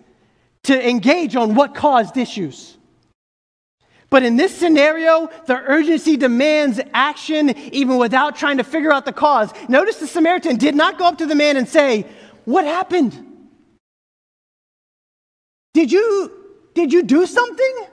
to 0.65 0.89
engage 0.89 1.37
on 1.37 1.55
what 1.55 1.75
caused 1.75 2.17
issues. 2.17 2.77
But 4.13 4.23
in 4.23 4.37
this 4.37 4.55
scenario, 4.55 5.31
the 5.47 5.57
urgency 5.57 6.19
demands 6.19 6.79
action 6.93 7.57
even 7.73 7.97
without 7.97 8.37
trying 8.37 8.59
to 8.59 8.65
figure 8.65 8.93
out 8.93 9.07
the 9.07 9.13
cause. 9.13 9.51
Notice 9.71 9.97
the 9.97 10.07
Samaritan 10.07 10.57
did 10.57 10.75
not 10.75 10.99
go 10.99 11.07
up 11.07 11.17
to 11.19 11.27
the 11.27 11.35
man 11.35 11.57
and 11.57 11.67
say, 11.67 12.07
What 12.45 12.67
happened? 12.67 13.17
Did 15.73 15.91
you, 15.91 16.31
did 16.75 16.93
you 16.93 17.03
do 17.03 17.25
something? 17.25 17.87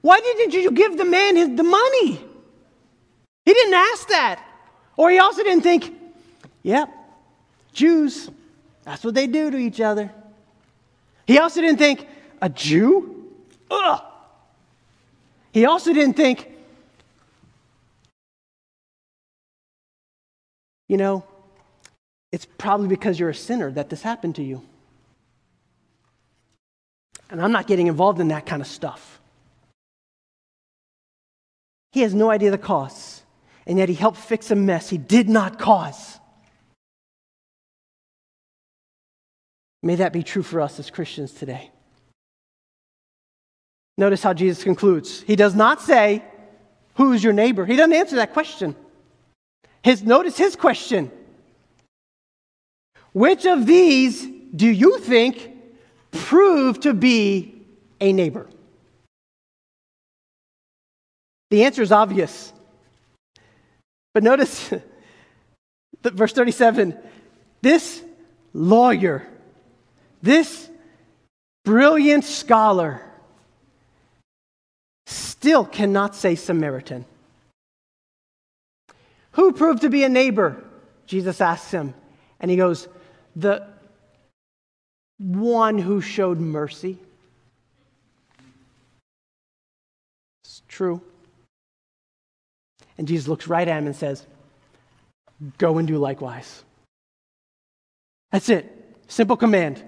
Why 0.00 0.20
didn't 0.20 0.52
you 0.52 0.70
give 0.70 0.96
the 0.96 1.04
man 1.04 1.34
his, 1.34 1.48
the 1.56 1.64
money? 1.64 2.20
He 3.44 3.52
didn't 3.52 3.74
ask 3.74 4.06
that. 4.10 4.40
Or 4.96 5.10
he 5.10 5.18
also 5.18 5.42
didn't 5.42 5.64
think, 5.64 5.92
Yep, 6.62 6.88
Jews, 7.72 8.30
that's 8.84 9.02
what 9.02 9.14
they 9.14 9.26
do 9.26 9.50
to 9.50 9.56
each 9.56 9.80
other. 9.80 10.12
He 11.26 11.38
also 11.38 11.60
didn't 11.60 11.78
think, 11.78 12.06
A 12.40 12.48
Jew? 12.48 13.32
Ugh. 13.70 14.02
He 15.52 15.64
also 15.64 15.92
didn't 15.92 16.14
think, 16.16 16.50
you 20.88 20.96
know, 20.96 21.24
it's 22.30 22.46
probably 22.58 22.88
because 22.88 23.18
you're 23.18 23.30
a 23.30 23.34
sinner 23.34 23.70
that 23.72 23.88
this 23.88 24.02
happened 24.02 24.36
to 24.36 24.42
you. 24.42 24.62
And 27.30 27.40
I'm 27.40 27.52
not 27.52 27.66
getting 27.66 27.86
involved 27.86 28.20
in 28.20 28.28
that 28.28 28.46
kind 28.46 28.62
of 28.62 28.68
stuff. 28.68 29.20
He 31.92 32.02
has 32.02 32.14
no 32.14 32.30
idea 32.30 32.50
the 32.50 32.58
costs, 32.58 33.22
and 33.66 33.78
yet 33.78 33.88
he 33.88 33.94
helped 33.94 34.18
fix 34.18 34.50
a 34.50 34.54
mess 34.54 34.90
he 34.90 34.98
did 34.98 35.28
not 35.28 35.58
cause. 35.58 36.20
May 39.82 39.96
that 39.96 40.12
be 40.12 40.22
true 40.22 40.42
for 40.42 40.60
us 40.60 40.78
as 40.78 40.90
Christians 40.90 41.32
today. 41.32 41.70
Notice 43.98 44.22
how 44.22 44.32
Jesus 44.32 44.62
concludes. 44.62 45.22
He 45.22 45.36
does 45.36 45.54
not 45.54 45.80
say, 45.80 46.24
Who's 46.96 47.22
your 47.22 47.32
neighbor? 47.32 47.66
He 47.66 47.76
doesn't 47.76 47.92
answer 47.92 48.16
that 48.16 48.32
question. 48.32 48.74
His, 49.82 50.02
notice 50.02 50.36
his 50.36 50.56
question 50.56 51.10
Which 53.12 53.46
of 53.46 53.66
these 53.66 54.26
do 54.54 54.66
you 54.66 54.98
think 54.98 55.52
prove 56.10 56.80
to 56.80 56.94
be 56.94 57.62
a 58.00 58.12
neighbor? 58.12 58.48
The 61.50 61.64
answer 61.64 61.82
is 61.82 61.92
obvious. 61.92 62.52
But 64.12 64.22
notice 64.22 64.72
verse 66.02 66.32
37 66.32 66.98
this 67.62 68.02
lawyer, 68.52 69.26
this 70.22 70.68
brilliant 71.64 72.24
scholar, 72.24 73.02
still 75.06 75.64
cannot 75.64 76.14
say 76.14 76.34
Samaritan. 76.34 77.04
Who 79.32 79.52
proved 79.52 79.82
to 79.82 79.90
be 79.90 80.02
a 80.04 80.08
neighbor? 80.08 80.64
Jesus 81.06 81.40
asks 81.40 81.70
him. 81.70 81.94
And 82.40 82.50
he 82.50 82.56
goes, 82.56 82.88
The 83.34 83.66
one 85.18 85.78
who 85.78 86.00
showed 86.00 86.38
mercy. 86.38 86.98
It's 90.44 90.62
true. 90.68 91.00
And 92.98 93.06
Jesus 93.06 93.28
looks 93.28 93.46
right 93.46 93.68
at 93.68 93.78
him 93.78 93.86
and 93.86 93.96
says, 93.96 94.26
Go 95.58 95.78
and 95.78 95.86
do 95.86 95.98
likewise. 95.98 96.64
That's 98.32 98.48
it. 98.48 98.72
Simple 99.06 99.36
command. 99.36 99.82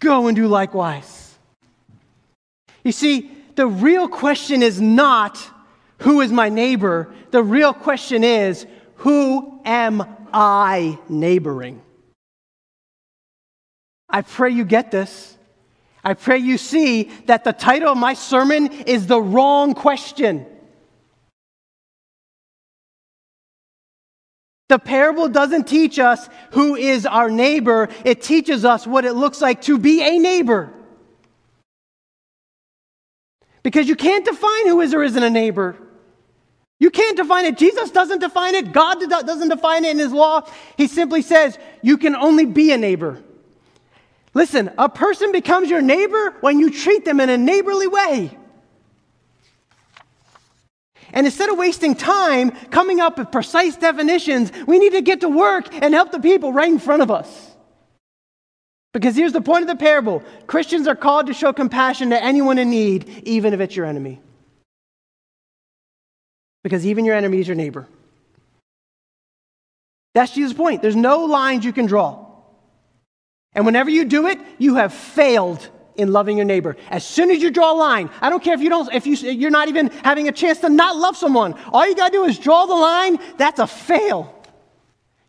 Go 0.00 0.26
and 0.26 0.36
do 0.36 0.48
likewise. 0.48 1.38
You 2.82 2.92
see, 2.92 3.30
the 3.54 3.66
real 3.66 4.08
question 4.08 4.62
is 4.62 4.80
not 4.80 5.38
who 5.98 6.22
is 6.22 6.32
my 6.32 6.48
neighbor. 6.48 7.12
The 7.30 7.42
real 7.42 7.74
question 7.74 8.24
is 8.24 8.66
who 8.96 9.60
am 9.64 10.02
I 10.32 10.98
neighboring? 11.08 11.82
I 14.08 14.22
pray 14.22 14.50
you 14.50 14.64
get 14.64 14.90
this. 14.90 15.36
I 16.02 16.14
pray 16.14 16.38
you 16.38 16.56
see 16.56 17.04
that 17.26 17.44
the 17.44 17.52
title 17.52 17.90
of 17.90 17.98
my 17.98 18.14
sermon 18.14 18.72
is 18.72 19.06
the 19.06 19.20
wrong 19.20 19.74
question. 19.74 20.46
The 24.70 24.78
parable 24.78 25.28
doesn't 25.28 25.66
teach 25.66 25.98
us 25.98 26.28
who 26.52 26.76
is 26.76 27.04
our 27.04 27.28
neighbor, 27.28 27.88
it 28.04 28.22
teaches 28.22 28.64
us 28.64 28.86
what 28.86 29.04
it 29.04 29.14
looks 29.14 29.40
like 29.40 29.62
to 29.62 29.76
be 29.76 30.00
a 30.00 30.16
neighbor. 30.16 30.72
Because 33.64 33.88
you 33.88 33.96
can't 33.96 34.24
define 34.24 34.68
who 34.68 34.80
is 34.80 34.94
or 34.94 35.02
isn't 35.02 35.20
a 35.20 35.28
neighbor. 35.28 35.74
You 36.78 36.92
can't 36.92 37.16
define 37.16 37.46
it. 37.46 37.58
Jesus 37.58 37.90
doesn't 37.90 38.20
define 38.20 38.54
it. 38.54 38.70
God 38.70 39.00
doesn't 39.00 39.48
define 39.48 39.84
it 39.84 39.90
in 39.90 39.98
His 39.98 40.12
law. 40.12 40.48
He 40.76 40.86
simply 40.86 41.22
says 41.22 41.58
you 41.82 41.98
can 41.98 42.14
only 42.14 42.46
be 42.46 42.70
a 42.70 42.78
neighbor. 42.78 43.20
Listen, 44.34 44.70
a 44.78 44.88
person 44.88 45.32
becomes 45.32 45.68
your 45.68 45.82
neighbor 45.82 46.36
when 46.42 46.60
you 46.60 46.70
treat 46.70 47.04
them 47.04 47.18
in 47.18 47.28
a 47.28 47.36
neighborly 47.36 47.88
way. 47.88 48.38
And 51.12 51.26
instead 51.26 51.50
of 51.50 51.58
wasting 51.58 51.94
time 51.94 52.50
coming 52.70 53.00
up 53.00 53.18
with 53.18 53.32
precise 53.32 53.76
definitions, 53.76 54.52
we 54.66 54.78
need 54.78 54.92
to 54.92 55.02
get 55.02 55.20
to 55.20 55.28
work 55.28 55.72
and 55.72 55.92
help 55.94 56.12
the 56.12 56.20
people 56.20 56.52
right 56.52 56.70
in 56.70 56.78
front 56.78 57.02
of 57.02 57.10
us. 57.10 57.50
Because 58.92 59.14
here's 59.14 59.32
the 59.32 59.40
point 59.40 59.62
of 59.62 59.68
the 59.68 59.76
parable 59.76 60.22
Christians 60.46 60.86
are 60.88 60.96
called 60.96 61.26
to 61.26 61.34
show 61.34 61.52
compassion 61.52 62.10
to 62.10 62.22
anyone 62.22 62.58
in 62.58 62.70
need, 62.70 63.22
even 63.24 63.54
if 63.54 63.60
it's 63.60 63.76
your 63.76 63.86
enemy. 63.86 64.20
Because 66.62 66.84
even 66.84 67.04
your 67.04 67.14
enemy 67.14 67.40
is 67.40 67.48
your 67.48 67.56
neighbor. 67.56 67.86
That's 70.14 70.32
Jesus' 70.32 70.52
point. 70.52 70.82
There's 70.82 70.96
no 70.96 71.24
lines 71.24 71.64
you 71.64 71.72
can 71.72 71.86
draw. 71.86 72.26
And 73.52 73.64
whenever 73.64 73.90
you 73.90 74.04
do 74.04 74.26
it, 74.26 74.38
you 74.58 74.76
have 74.76 74.92
failed 74.92 75.68
in 76.00 76.12
loving 76.12 76.36
your 76.36 76.46
neighbor. 76.46 76.76
As 76.90 77.04
soon 77.04 77.30
as 77.30 77.42
you 77.42 77.50
draw 77.50 77.72
a 77.72 77.78
line, 77.78 78.10
I 78.20 78.30
don't 78.30 78.42
care 78.42 78.54
if 78.54 78.60
you 78.60 78.68
don't 78.68 78.92
if 78.92 79.06
you 79.06 79.14
you're 79.14 79.50
not 79.50 79.68
even 79.68 79.88
having 79.88 80.28
a 80.28 80.32
chance 80.32 80.58
to 80.60 80.68
not 80.68 80.96
love 80.96 81.16
someone. 81.16 81.54
All 81.72 81.86
you 81.86 81.94
got 81.94 82.08
to 82.08 82.12
do 82.12 82.24
is 82.24 82.38
draw 82.38 82.66
the 82.66 82.74
line. 82.74 83.18
That's 83.36 83.60
a 83.60 83.66
fail. 83.66 84.34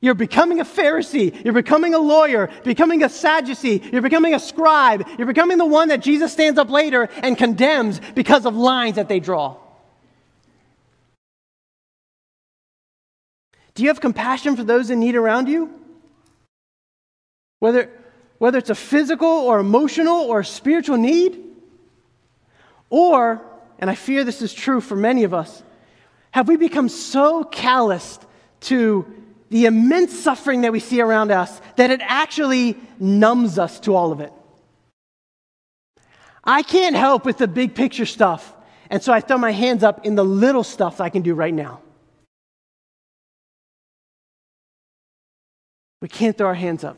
You're 0.02 0.16
becoming 0.16 0.60
a 0.60 0.66
Pharisee. 0.66 1.44
You're 1.46 1.54
becoming 1.54 1.94
a 1.94 2.00
lawyer, 2.00 2.50
becoming 2.64 3.04
a 3.04 3.10
Sadducee. 3.10 3.84
You're 3.94 4.02
becoming 4.02 4.34
a 4.34 4.40
scribe. 4.40 5.08
You're 5.18 5.28
becoming 5.28 5.60
the 5.60 5.66
one 5.66 5.90
that 5.90 6.02
Jesus 6.02 6.34
stands 6.34 6.58
up 6.58 6.72
later 6.72 7.08
and 7.22 7.38
condemns 7.38 8.02
because 8.16 8.48
of 8.48 8.56
lines 8.56 8.96
that 8.96 9.08
they 9.08 9.20
draw. 9.20 9.58
Do 13.76 13.84
you 13.84 13.90
have 13.90 14.02
compassion 14.02 14.56
for 14.56 14.64
those 14.64 14.90
in 14.90 15.00
need 15.00 15.16
around 15.16 15.48
you? 15.48 15.72
Whether, 17.60 17.92
whether 18.42 18.58
it's 18.58 18.72
a 18.72 18.76
physical 18.76 19.28
or 19.28 19.60
emotional 19.60 20.22
or 20.22 20.42
spiritual 20.42 20.98
need? 20.98 21.40
Or, 22.90 23.40
and 23.78 23.88
I 23.88 23.94
fear 23.94 24.24
this 24.24 24.42
is 24.42 24.52
true 24.52 24.82
for 24.82 24.96
many 24.96 25.26
of 25.26 25.32
us, 25.32 25.62
have 26.32 26.48
we 26.48 26.58
become 26.58 26.90
so 26.90 27.44
calloused 27.44 28.26
to 28.62 29.06
the 29.52 29.68
immense 29.68 30.20
suffering 30.20 30.62
that 30.62 30.72
we 30.72 30.80
see 30.80 31.02
around 31.02 31.30
us 31.30 31.62
that 31.76 31.92
it 31.92 32.02
actually 32.02 32.78
numbs 33.00 33.60
us 33.60 33.80
to 33.82 33.96
all 33.96 34.12
of 34.12 34.22
it. 34.22 34.34
I 36.44 36.64
can't 36.64 36.96
help 36.96 37.26
with 37.26 37.38
the 37.38 37.48
big 37.48 37.76
picture 37.76 38.08
stuff, 38.08 38.56
and 38.90 39.04
so 39.04 39.14
I 39.14 39.20
throw 39.20 39.38
my 39.38 39.52
hands 39.52 39.84
up 39.84 40.04
in 40.04 40.16
the 40.16 40.26
little 40.26 40.64
stuff 40.64 41.00
I 41.00 41.10
can 41.10 41.22
do 41.22 41.36
right 41.36 41.54
now. 41.54 41.80
We 46.02 46.08
can't 46.08 46.36
throw 46.36 46.48
our 46.48 46.56
hands 46.56 46.84
up. 46.84 46.98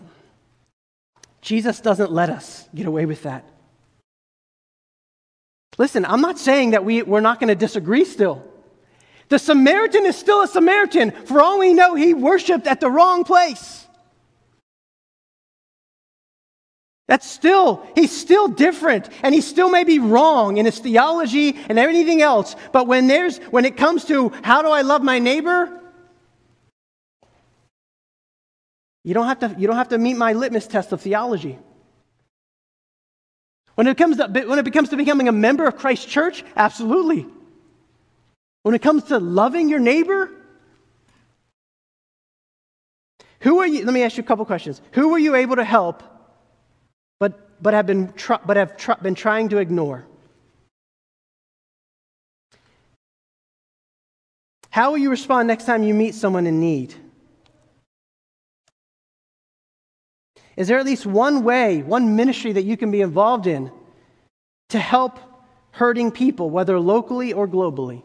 Jesus 1.44 1.82
doesn't 1.82 2.12
let 2.12 2.30
us 2.30 2.68
get 2.74 2.88
away 2.88 3.06
with 3.06 3.24
that. 3.24 3.46
Listen, 5.78 6.06
I'm 6.06 6.22
not 6.22 6.40
saying 6.40 6.72
that 6.72 6.86
we, 6.86 7.04
we're 7.04 7.20
not 7.20 7.40
going 7.40 7.50
to 7.50 7.56
disagree 7.56 8.06
still. 8.06 8.44
The 9.28 9.38
Samaritan 9.38 10.06
is 10.06 10.16
still 10.16 10.42
a 10.42 10.48
Samaritan. 10.48 11.12
For 11.12 11.42
all 11.42 11.60
we 11.60 11.74
know, 11.74 11.96
he 11.96 12.14
worshiped 12.14 12.66
at 12.66 12.80
the 12.80 12.90
wrong 12.90 13.26
place. 13.26 13.86
That's 17.08 17.30
still, 17.30 17.86
he's 17.96 18.16
still 18.16 18.48
different, 18.48 19.10
and 19.22 19.36
he 19.36 19.42
still 19.42 19.70
may 19.70 19.84
be 19.84 20.00
wrong 20.00 20.56
in 20.58 20.66
his 20.66 20.80
theology 20.80 21.58
and 21.68 21.78
everything 21.78 22.22
else. 22.22 22.56
But 22.72 22.88
when 22.88 23.08
there's 23.08 23.40
when 23.52 23.66
it 23.66 23.76
comes 23.76 24.06
to 24.06 24.30
how 24.44 24.62
do 24.62 24.70
I 24.70 24.84
love 24.84 25.04
my 25.04 25.20
neighbor, 25.20 25.83
You 29.04 29.14
don't 29.14 29.28
have 29.28 29.40
to, 29.40 29.56
you 29.58 29.68
don't 29.68 29.76
have 29.76 29.90
to 29.90 29.98
meet 29.98 30.16
my 30.16 30.34
litmus 30.34 30.68
test 30.68 30.92
of 30.92 31.02
theology. 31.02 31.60
When 33.76 33.88
it, 33.88 33.98
comes 33.98 34.18
to, 34.18 34.28
when 34.28 34.60
it 34.60 34.72
comes 34.72 34.90
to 34.90 34.98
becoming 34.98 35.28
a 35.28 35.32
member 35.32 35.66
of 35.66 35.78
Christ's 35.78 36.06
church, 36.06 36.44
absolutely. 36.56 37.26
When 38.62 38.76
it 38.76 38.82
comes 38.82 39.06
to 39.06 39.18
loving 39.18 39.68
your 39.68 39.80
neighbor, 39.80 40.30
who 43.42 43.60
are 43.60 43.68
you? 43.68 43.84
Let 43.84 43.94
me 43.94 44.04
ask 44.04 44.16
you 44.16 44.24
a 44.24 44.26
couple 44.26 44.46
questions. 44.46 44.80
Who 44.94 45.10
were 45.10 45.18
you 45.18 45.36
able 45.36 45.58
to 45.58 45.66
help, 45.66 46.02
but, 47.20 47.62
but 47.62 47.74
have, 47.74 47.86
been, 47.86 48.14
but 48.46 48.56
have 48.56 48.78
tr- 48.78 48.94
been 49.02 49.16
trying 49.16 49.50
to 49.50 49.58
ignore? 49.58 50.06
How 54.70 54.92
will 54.92 54.98
you 55.00 55.10
respond 55.10 55.48
next 55.48 55.66
time 55.66 55.84
you 55.84 55.94
meet 55.94 56.16
someone 56.16 56.48
in 56.48 56.60
need? 56.60 56.96
Is 60.56 60.68
there 60.68 60.78
at 60.78 60.86
least 60.86 61.06
one 61.06 61.44
way, 61.44 61.82
one 61.82 62.16
ministry 62.16 62.54
that 62.54 62.64
you 62.64 62.78
can 62.78 62.92
be 62.92 63.02
involved 63.02 63.48
in 63.48 63.72
to 64.70 64.80
help 64.80 65.20
hurting 65.72 66.12
people, 66.12 66.50
whether 66.50 66.80
locally 66.80 67.34
or 67.34 67.48
globally? 67.48 68.04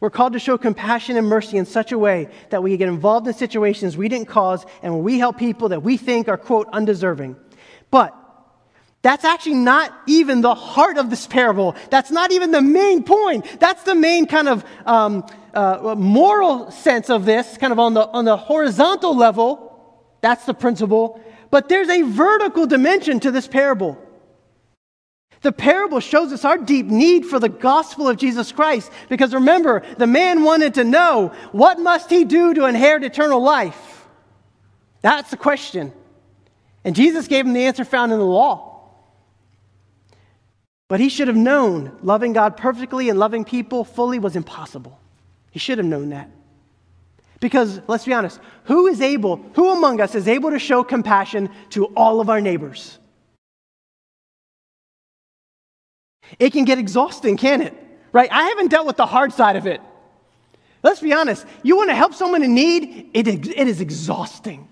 We're 0.00 0.10
called 0.10 0.34
to 0.34 0.38
show 0.38 0.58
compassion 0.58 1.16
and 1.16 1.26
mercy 1.26 1.56
in 1.56 1.64
such 1.64 1.92
a 1.92 1.98
way 1.98 2.28
that 2.50 2.62
we 2.62 2.76
get 2.76 2.88
involved 2.88 3.26
in 3.26 3.32
situations 3.32 3.96
we 3.96 4.08
didn't 4.08 4.28
cause 4.28 4.66
and 4.82 5.02
we 5.02 5.18
help 5.18 5.38
people 5.38 5.70
that 5.70 5.82
we 5.82 5.96
think 5.96 6.28
are, 6.28 6.36
quote, 6.36 6.68
undeserving. 6.72 7.36
But 7.90 8.14
that's 9.04 9.26
actually 9.26 9.56
not 9.56 9.94
even 10.06 10.40
the 10.40 10.54
heart 10.54 10.96
of 10.96 11.10
this 11.10 11.26
parable. 11.26 11.76
That's 11.90 12.10
not 12.10 12.32
even 12.32 12.52
the 12.52 12.62
main 12.62 13.02
point. 13.02 13.44
That's 13.60 13.82
the 13.82 13.94
main 13.94 14.24
kind 14.24 14.48
of 14.48 14.64
um, 14.86 15.26
uh, 15.52 15.94
moral 15.94 16.70
sense 16.70 17.10
of 17.10 17.26
this, 17.26 17.58
kind 17.58 17.70
of 17.70 17.78
on 17.78 17.92
the, 17.92 18.08
on 18.08 18.24
the 18.24 18.38
horizontal 18.38 19.14
level. 19.14 19.78
That's 20.22 20.46
the 20.46 20.54
principle. 20.54 21.20
But 21.50 21.68
there's 21.68 21.90
a 21.90 22.00
vertical 22.00 22.66
dimension 22.66 23.20
to 23.20 23.30
this 23.30 23.46
parable. 23.46 23.98
The 25.42 25.52
parable 25.52 26.00
shows 26.00 26.32
us 26.32 26.46
our 26.46 26.56
deep 26.56 26.86
need 26.86 27.26
for 27.26 27.38
the 27.38 27.50
gospel 27.50 28.08
of 28.08 28.16
Jesus 28.16 28.52
Christ. 28.52 28.90
Because 29.10 29.34
remember, 29.34 29.82
the 29.98 30.06
man 30.06 30.44
wanted 30.44 30.72
to 30.74 30.84
know 30.84 31.34
what 31.52 31.78
must 31.78 32.08
he 32.08 32.24
do 32.24 32.54
to 32.54 32.64
inherit 32.64 33.04
eternal 33.04 33.42
life? 33.42 34.06
That's 35.02 35.30
the 35.30 35.36
question. 35.36 35.92
And 36.84 36.96
Jesus 36.96 37.28
gave 37.28 37.44
him 37.44 37.52
the 37.52 37.66
answer 37.66 37.84
found 37.84 38.10
in 38.10 38.18
the 38.18 38.24
law. 38.24 38.73
But 40.88 41.00
he 41.00 41.08
should 41.08 41.28
have 41.28 41.36
known 41.36 41.96
loving 42.02 42.32
God 42.32 42.56
perfectly 42.56 43.08
and 43.08 43.18
loving 43.18 43.44
people 43.44 43.84
fully 43.84 44.18
was 44.18 44.36
impossible. 44.36 45.00
He 45.50 45.58
should 45.58 45.78
have 45.78 45.86
known 45.86 46.10
that. 46.10 46.30
Because 47.40 47.80
let's 47.88 48.04
be 48.04 48.12
honest, 48.12 48.40
who 48.64 48.86
is 48.86 49.00
able, 49.00 49.36
who 49.54 49.70
among 49.70 50.00
us 50.00 50.14
is 50.14 50.28
able 50.28 50.50
to 50.50 50.58
show 50.58 50.84
compassion 50.84 51.50
to 51.70 51.86
all 51.96 52.20
of 52.20 52.30
our 52.30 52.40
neighbors? 52.40 52.98
It 56.38 56.50
can 56.52 56.64
get 56.64 56.78
exhausting, 56.78 57.36
can 57.36 57.62
it? 57.62 57.74
Right? 58.12 58.30
I 58.30 58.44
haven't 58.44 58.70
dealt 58.70 58.86
with 58.86 58.96
the 58.96 59.06
hard 59.06 59.32
side 59.32 59.56
of 59.56 59.66
it. 59.66 59.80
Let's 60.82 61.00
be 61.00 61.12
honest. 61.12 61.46
You 61.62 61.76
want 61.76 61.90
to 61.90 61.94
help 61.94 62.14
someone 62.14 62.42
in 62.42 62.54
need, 62.54 63.10
it, 63.14 63.26
it 63.26 63.68
is 63.68 63.80
exhausting. 63.80 64.68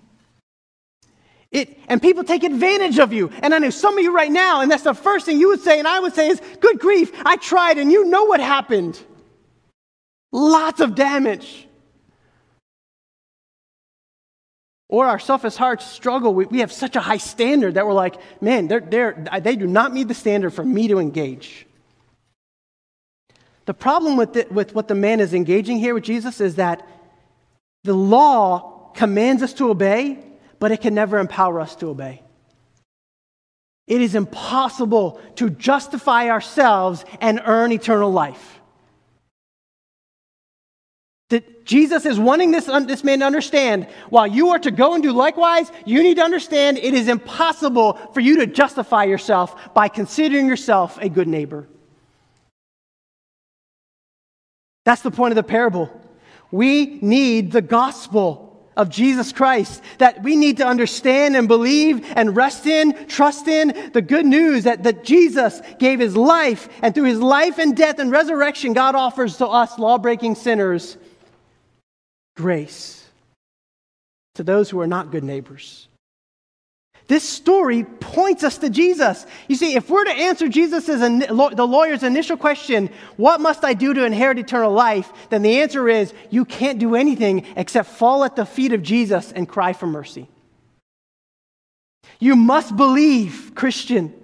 It, 1.53 1.79
and 1.87 2.01
people 2.01 2.25
take 2.25 2.45
advantage 2.45 2.99
of 2.99 3.12
you. 3.12 3.31
And 3.43 3.55
I 3.55 3.59
know 3.59 3.69
some 3.69 3.99
of 3.99 4.03
you 4.03 4.15
right 4.15 4.33
now, 4.33 4.62
and 4.62 4.71
that's 4.71 4.85
the 4.85 4.95
first 4.95 5.27
thing 5.27 5.38
you 5.38 5.49
would 5.49 5.61
say, 5.61 5.79
and 5.79 5.87
I 5.87 6.01
would 6.01 6.15
say 6.15 6.29
is, 6.29 6.41
Good 6.61 6.81
grief, 6.81 7.12
I 7.27 7.37
tried, 7.37 7.77
and 7.79 7.93
you 7.93 8.07
know 8.07 8.25
what 8.25 8.41
happened. 8.41 8.99
Lots 10.33 10.81
of 10.81 10.95
damage. 10.95 11.69
Or 14.88 15.07
our 15.07 15.19
selfish 15.19 15.57
hearts 15.57 15.87
struggle. 15.87 16.35
We, 16.35 16.47
we 16.47 16.61
have 16.61 16.73
such 16.73 16.97
a 16.97 17.01
high 17.01 17.19
standard 17.19 17.75
that 17.75 17.87
we're 17.87 17.93
like, 17.93 18.17
man, 18.43 18.67
they're, 18.69 18.81
they're, 18.81 19.25
they 19.41 19.57
do 19.57 19.67
not 19.67 19.93
meet 19.93 20.09
the 20.09 20.15
standard 20.15 20.51
for 20.55 20.65
me 20.65 20.88
to 20.88 20.99
engage. 20.99 21.67
The 23.67 23.75
problem 23.75 24.17
with, 24.17 24.33
the, 24.33 24.47
with 24.51 24.75
what 24.75 24.88
the 24.88 24.95
man 24.95 25.21
is 25.21 25.35
engaging 25.35 25.79
here 25.79 25.95
with 25.95 26.05
Jesus 26.05 26.41
is 26.41 26.57
that 26.57 26.87
the 27.85 27.95
law 27.95 28.91
commands 28.95 29.43
us 29.43 29.53
to 29.55 29.71
obey, 29.71 30.19
but 30.62 30.70
it 30.70 30.81
can 30.81 30.94
never 30.94 31.18
empower 31.18 31.61
us 31.61 31.75
to 31.75 31.88
obey. 31.88 32.22
It 33.88 34.01
is 34.01 34.14
impossible 34.14 35.20
to 35.35 35.51
justify 35.51 36.31
ourselves 36.31 37.05
and 37.20 37.42
earn 37.44 37.72
eternal 37.72 38.12
life. 38.12 38.61
That 41.31 41.66
Jesus 41.66 42.07
is 42.07 42.16
wanting 42.16 42.53
this, 42.53 42.66
this 42.66 43.03
man 43.03 43.18
to 43.18 43.25
understand 43.25 43.88
while 44.09 44.29
you 44.29 44.51
are 44.51 44.61
to 44.61 44.70
go 44.70 44.94
and 44.94 45.03
do 45.03 45.11
likewise, 45.11 45.68
you 45.85 46.01
need 46.01 46.18
to 46.18 46.22
understand 46.22 46.79
it 46.79 46.94
is 46.94 47.09
impossible 47.09 47.94
for 48.14 48.20
you 48.20 48.37
to 48.37 48.46
justify 48.46 49.03
yourself 49.03 49.75
by 49.75 49.88
considering 49.88 50.46
yourself 50.46 50.96
a 51.01 51.09
good 51.09 51.27
neighbor. 51.27 51.66
That's 54.85 55.03
the 55.03 55.11
point 55.11 55.33
of 55.33 55.37
the 55.37 55.42
parable. 55.42 55.90
We 56.53 57.01
need 57.03 57.51
the 57.51 57.62
gospel 57.62 58.52
of 58.77 58.89
Jesus 58.89 59.33
Christ 59.33 59.83
that 59.99 60.23
we 60.23 60.37
need 60.37 60.59
to 60.59 60.67
understand 60.67 61.37
and 61.37 61.49
believe 61.49 62.05
and 62.17 62.35
rest 62.37 62.67
in, 62.67 63.07
trust 63.07 63.49
in 63.49 63.91
the 63.93 64.03
good 64.03 64.27
news 64.27 64.65
that, 64.65 64.83
that 64.85 65.05
Jesus 65.05 65.61
gave 65.79 66.01
his 66.01 66.17
life, 66.17 66.69
and 66.83 66.95
through 66.95 67.05
his 67.05 67.21
life 67.21 67.59
and 67.59 67.77
death 67.77 67.99
and 67.99 68.11
resurrection, 68.11 68.73
God 68.73 68.95
offers 68.95 69.37
to 69.39 69.47
us, 69.47 69.79
law 69.79 69.99
breaking 69.99 70.35
sinners, 70.35 70.97
grace 72.37 73.07
to 74.35 74.43
those 74.43 74.71
who 74.71 74.81
are 74.81 74.87
not 74.87 75.11
good 75.11 75.25
neighbors. 75.25 75.89
This 77.09 77.29
story 77.29 77.85
points 77.85 78.45
us 78.45 78.59
to 78.59 78.71
Jesus. 78.71 79.27
You 79.49 79.57
see, 79.57 79.75
if 79.75 79.91
we're 79.91 80.05
to 80.05 80.12
answer 80.12 80.49
Jesus' 80.49 80.87
the 80.87 81.67
lawyer's 81.69 82.03
initial 82.03 82.37
question, 82.37 82.91
what 83.17 83.41
must 83.41 83.65
I 83.65 83.75
do 83.75 83.93
to 83.93 84.05
inherit 84.05 84.38
eternal 84.38 84.73
life? 84.73 85.12
Then 85.29 85.43
the 85.43 85.61
answer 85.61 85.88
is 85.88 86.15
you 86.31 86.45
can't 86.45 86.79
do 86.79 86.95
anything 86.95 87.47
except 87.57 87.91
fall 87.91 88.25
at 88.25 88.37
the 88.37 88.47
feet 88.47 88.73
of 88.73 88.83
Jesus 88.83 89.33
and 89.33 89.49
cry 89.49 89.73
for 89.73 89.87
mercy. 89.87 90.29
You 92.19 92.37
must 92.37 92.77
believe, 92.77 93.53
Christian. 93.55 94.15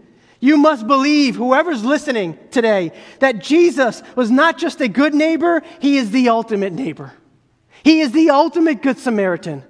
You 0.40 0.56
must 0.56 0.86
believe, 0.86 1.34
whoever's 1.34 1.84
listening 1.84 2.38
today, 2.52 2.92
that 3.18 3.40
Jesus 3.40 4.02
was 4.14 4.30
not 4.30 4.56
just 4.56 4.80
a 4.80 4.86
good 4.86 5.14
neighbor, 5.14 5.62
he 5.80 5.96
is 5.98 6.12
the 6.12 6.28
ultimate 6.28 6.72
neighbor. 6.72 7.12
He 7.82 8.00
is 8.00 8.12
the 8.12 8.30
ultimate 8.30 8.82
Good 8.82 8.98
Samaritan. 8.98 9.64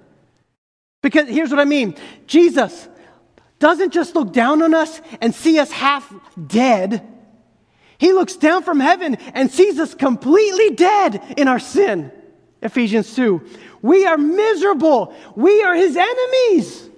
Because 1.03 1.29
here's 1.29 1.51
what 1.51 1.61
I 1.61 1.64
mean 1.64 1.97
Jesus 2.27 2.88
doesn't 3.59 3.92
just 3.92 4.14
look 4.14 4.33
down 4.33 4.62
on 4.62 4.75
us 4.75 5.01
and 5.21 5.35
see 5.35 5.59
us 5.59 5.71
half 5.71 6.12
dead, 6.47 7.07
He 7.99 8.12
looks 8.12 8.37
down 8.37 8.62
from 8.62 8.81
heaven 8.81 9.16
and 9.35 9.51
sees 9.51 9.79
us 9.79 9.94
completely 9.94 10.71
dead 10.75 11.35
in 11.37 11.49
our 11.49 11.59
sin. 11.59 12.12
Ephesians 12.62 13.14
2. 13.14 13.44
We 13.83 14.07
are 14.07 14.18
miserable, 14.18 15.14
we 15.37 15.62
are 15.62 15.75
His 15.75 15.97
enemies, 15.97 16.88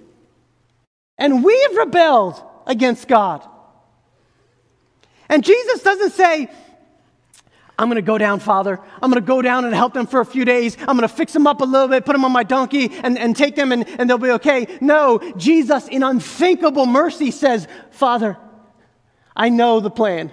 and 1.17 1.43
we 1.43 1.59
have 1.61 1.75
rebelled 1.77 2.41
against 2.65 3.07
God. 3.07 3.47
And 5.29 5.43
Jesus 5.43 5.81
doesn't 5.83 6.11
say, 6.11 6.49
I'm 7.81 7.87
going 7.87 7.95
to 7.95 8.03
go 8.03 8.19
down, 8.19 8.39
Father. 8.39 8.79
I'm 9.01 9.09
going 9.09 9.19
to 9.19 9.27
go 9.27 9.41
down 9.41 9.65
and 9.65 9.73
help 9.73 9.95
them 9.95 10.05
for 10.05 10.19
a 10.19 10.25
few 10.25 10.45
days. 10.45 10.77
I'm 10.81 10.95
going 10.95 10.99
to 10.99 11.07
fix 11.07 11.33
them 11.33 11.47
up 11.47 11.61
a 11.61 11.65
little 11.65 11.87
bit, 11.87 12.05
put 12.05 12.13
them 12.13 12.23
on 12.23 12.31
my 12.31 12.43
donkey, 12.43 12.91
and, 13.01 13.17
and 13.17 13.35
take 13.35 13.55
them, 13.55 13.71
and, 13.71 13.89
and 13.99 14.07
they'll 14.07 14.19
be 14.19 14.29
okay. 14.29 14.67
No, 14.81 15.17
Jesus, 15.35 15.87
in 15.87 16.03
unthinkable 16.03 16.85
mercy, 16.85 17.31
says, 17.31 17.67
Father, 17.89 18.37
I 19.35 19.49
know 19.49 19.79
the 19.79 19.89
plan. 19.89 20.31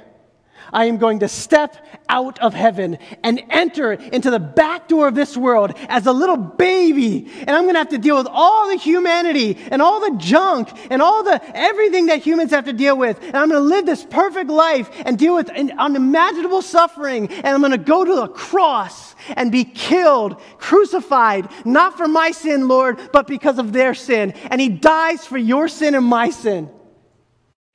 I 0.73 0.87
am 0.87 0.99
going 0.99 1.21
to 1.21 1.29
step 1.29 1.77
out 2.09 2.39
of 2.39 2.55
heaven 2.55 2.99
and 3.23 3.43
enter 3.51 3.93
into 3.93 4.31
the 4.31 4.39
back 4.39 4.89
door 4.89 5.09
of 5.09 5.15
this 5.15 5.37
world 5.37 5.73
as 5.89 6.07
a 6.07 6.13
little 6.13 6.37
baby. 6.37 7.31
And 7.41 7.51
I'm 7.51 7.65
going 7.65 7.75
to 7.75 7.81
have 7.81 7.91
to 7.91 7.99
deal 7.99 8.17
with 8.17 8.29
all 8.31 8.69
the 8.69 8.77
humanity 8.77 9.59
and 9.71 9.83
all 9.83 10.01
the 10.01 10.17
junk 10.17 10.71
and 10.91 11.03
all 11.03 11.23
the 11.23 11.41
everything 11.57 12.07
that 12.07 12.21
humans 12.21 12.51
have 12.51 12.65
to 12.65 12.73
deal 12.73 12.97
with. 12.97 13.23
And 13.23 13.37
I'm 13.37 13.49
going 13.49 13.63
to 13.63 13.69
live 13.69 13.87
this 13.87 14.05
perfect 14.05 14.51
life 14.51 14.91
and 15.05 15.19
deal 15.19 15.35
with 15.35 15.51
an 15.55 15.73
unimaginable 15.79 16.63
suffering. 16.63 17.31
And 17.31 17.47
I'm 17.47 17.61
going 17.61 17.73
to 17.73 17.79
go 17.79 18.05
to 18.05 18.15
the 18.15 18.29
cross 18.29 19.15
and 19.37 19.53
be 19.53 19.65
killed, 19.65 20.41
crucified, 20.59 21.49
not 21.65 21.97
for 21.97 22.09
my 22.09 22.31
sin, 22.31 22.69
Lord, 22.69 22.99
but 23.13 23.27
because 23.27 23.59
of 23.59 23.73
their 23.73 23.95
sin. 23.95 24.33
And 24.51 24.61
He 24.61 24.69
dies 24.69 25.27
for 25.27 25.39
your 25.39 25.69
sin 25.69 25.95
and 25.95 26.07
my 26.07 26.31
sin. 26.31 26.71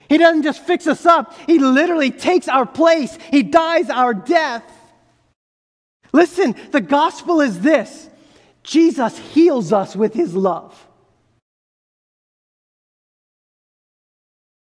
He 0.10 0.18
doesn't 0.18 0.44
just 0.44 0.64
fix 0.66 0.88
us 0.88 1.06
up, 1.06 1.34
He 1.48 1.60
literally 1.60 2.12
takes 2.12 2.48
our 2.48 2.66
place. 2.66 3.18
He 3.32 3.44
dies 3.44 3.90
our 3.90 4.14
death. 4.14 4.64
Listen, 6.12 6.56
the 6.72 6.82
gospel 6.82 7.42
is 7.42 7.60
this 7.60 8.10
Jesus 8.64 9.18
heals 9.18 9.74
us 9.74 9.96
with 9.96 10.14
His 10.14 10.36
love. 10.36 10.88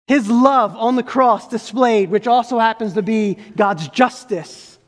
His 0.07 0.29
love 0.29 0.75
on 0.75 0.95
the 0.95 1.03
cross 1.03 1.49
displayed, 1.49 2.09
which 2.09 2.27
also 2.27 2.59
happens 2.59 2.93
to 2.93 3.01
be 3.01 3.37
God's 3.57 3.89
justice, 3.89 4.79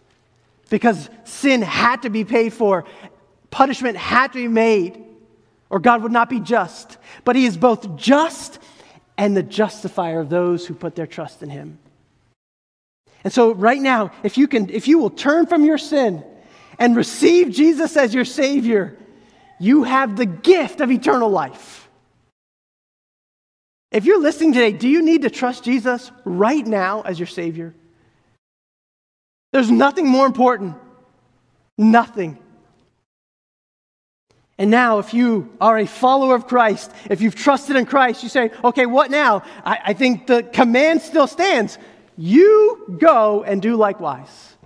because 0.70 1.10
sin 1.26 1.62
had 1.62 2.04
to 2.04 2.10
be 2.10 2.24
paid 2.24 2.54
for, 2.54 2.86
punishment 3.52 3.98
had 3.98 4.32
to 4.34 4.40
be 4.40 4.48
made, 4.48 5.04
or 5.70 5.80
God 5.80 6.04
would 6.04 6.12
not 6.14 6.30
be 6.30 6.40
just. 6.40 6.98
But 7.26 7.36
He 7.36 7.46
is 7.46 7.58
both 7.58 7.98
just 7.98 8.60
and 9.20 9.36
the 9.36 9.44
justifier 9.44 10.22
of 10.22 10.30
those 10.30 10.66
who 10.66 10.74
put 10.74 10.96
their 10.96 11.06
trust 11.06 11.44
in 11.44 11.50
him. 11.50 11.78
And 13.26 13.34
so 13.34 13.54
right 13.54 13.82
now, 13.82 14.12
if 14.24 14.38
you 14.38 14.48
can 14.48 14.70
if 14.70 14.88
you 14.88 14.98
will 14.98 15.10
turn 15.10 15.46
from 15.46 15.66
your 15.66 15.78
sin 15.78 16.24
and 16.80 16.96
receive 16.96 17.52
Jesus 17.52 17.98
as 17.98 18.14
your 18.14 18.24
savior, 18.24 18.98
you 19.60 19.84
have 19.84 20.16
the 20.16 20.26
gift 20.26 20.80
of 20.80 20.90
eternal 20.90 21.30
life. 21.30 21.90
If 23.92 24.06
you're 24.06 24.22
listening 24.22 24.54
today, 24.54 24.72
do 24.72 24.88
you 24.88 25.02
need 25.02 25.24
to 25.24 25.30
trust 25.30 25.66
Jesus 25.66 26.14
right 26.24 26.66
now 26.66 27.02
as 27.02 27.20
your 27.20 27.28
savior? 27.28 27.76
There's 29.52 29.70
nothing 29.70 30.08
more 30.08 30.28
important. 30.28 30.78
Nothing. 31.78 32.38
And 34.60 34.70
now, 34.70 35.00
if 35.00 35.14
you 35.14 35.50
are 35.62 35.78
a 35.78 35.88
follower 35.88 36.36
of 36.36 36.46
Christ, 36.46 36.92
if 37.10 37.22
you've 37.22 37.34
trusted 37.34 37.78
in 37.78 37.86
Christ, 37.86 38.24
you 38.24 38.30
say, 38.30 38.52
okay, 38.62 38.86
what 38.86 39.10
now? 39.10 39.44
I, 39.64 39.80
I 39.86 39.94
think 39.94 40.28
the 40.28 40.44
command 40.44 41.02
still 41.02 41.28
stands. 41.28 41.78
You 42.18 42.98
go 43.00 43.44
and 43.44 43.62
do 43.62 43.78
likewise. 43.78 44.58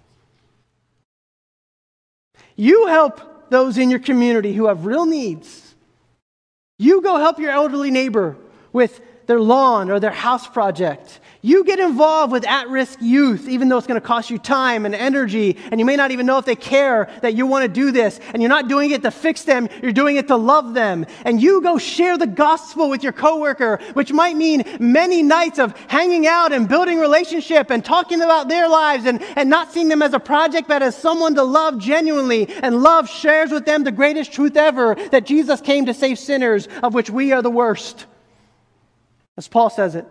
You 2.55 2.87
help 2.87 3.51
those 3.51 3.77
in 3.77 3.91
your 3.91 3.99
community 3.99 4.53
who 4.53 4.65
have 4.65 4.87
real 4.87 5.05
needs. 5.05 5.75
You 6.79 7.03
go 7.03 7.17
help 7.17 7.37
your 7.37 7.51
elderly 7.51 7.91
neighbor 7.91 8.35
with 8.71 8.99
their 9.27 9.39
lawn 9.39 9.91
or 9.91 9.99
their 9.99 10.09
house 10.09 10.47
project. 10.47 11.19
You 11.45 11.65
get 11.65 11.77
involved 11.77 12.31
with 12.31 12.47
at 12.47 12.69
risk 12.69 12.99
youth, 13.01 13.49
even 13.49 13.67
though 13.67 13.77
it's 13.77 13.85
going 13.85 13.99
to 13.99 14.07
cost 14.07 14.29
you 14.29 14.37
time 14.37 14.85
and 14.85 14.95
energy, 14.95 15.57
and 15.71 15.77
you 15.77 15.85
may 15.85 15.97
not 15.97 16.11
even 16.11 16.25
know 16.25 16.37
if 16.37 16.45
they 16.45 16.55
care 16.55 17.09
that 17.21 17.35
you 17.35 17.45
want 17.45 17.63
to 17.63 17.67
do 17.67 17.91
this. 17.91 18.17
And 18.31 18.41
you're 18.41 18.47
not 18.47 18.69
doing 18.69 18.91
it 18.91 19.01
to 19.01 19.11
fix 19.11 19.43
them, 19.43 19.67
you're 19.81 19.91
doing 19.91 20.15
it 20.15 20.29
to 20.29 20.37
love 20.37 20.73
them. 20.73 21.05
And 21.25 21.41
you 21.41 21.59
go 21.59 21.77
share 21.77 22.17
the 22.17 22.27
gospel 22.27 22.89
with 22.89 23.03
your 23.03 23.11
coworker, 23.11 23.81
which 23.91 24.13
might 24.13 24.37
mean 24.37 24.63
many 24.79 25.21
nights 25.21 25.59
of 25.59 25.77
hanging 25.89 26.25
out 26.27 26.53
and 26.53 26.69
building 26.69 26.97
relationship 26.97 27.71
and 27.71 27.83
talking 27.83 28.21
about 28.21 28.47
their 28.47 28.69
lives 28.69 29.05
and, 29.05 29.21
and 29.35 29.49
not 29.49 29.73
seeing 29.73 29.89
them 29.89 30.01
as 30.01 30.13
a 30.13 30.21
project, 30.21 30.69
but 30.69 30.81
as 30.81 30.95
someone 30.95 31.35
to 31.35 31.43
love 31.43 31.77
genuinely. 31.77 32.47
And 32.63 32.81
love 32.81 33.09
shares 33.09 33.51
with 33.51 33.65
them 33.65 33.83
the 33.83 33.91
greatest 33.91 34.31
truth 34.31 34.55
ever 34.55 34.95
that 35.11 35.25
Jesus 35.25 35.59
came 35.59 35.87
to 35.87 35.93
save 35.93 36.19
sinners, 36.19 36.69
of 36.81 36.93
which 36.93 37.09
we 37.09 37.33
are 37.33 37.41
the 37.41 37.49
worst. 37.49 38.05
As 39.35 39.49
Paul 39.49 39.69
says 39.69 39.95
it. 39.95 40.07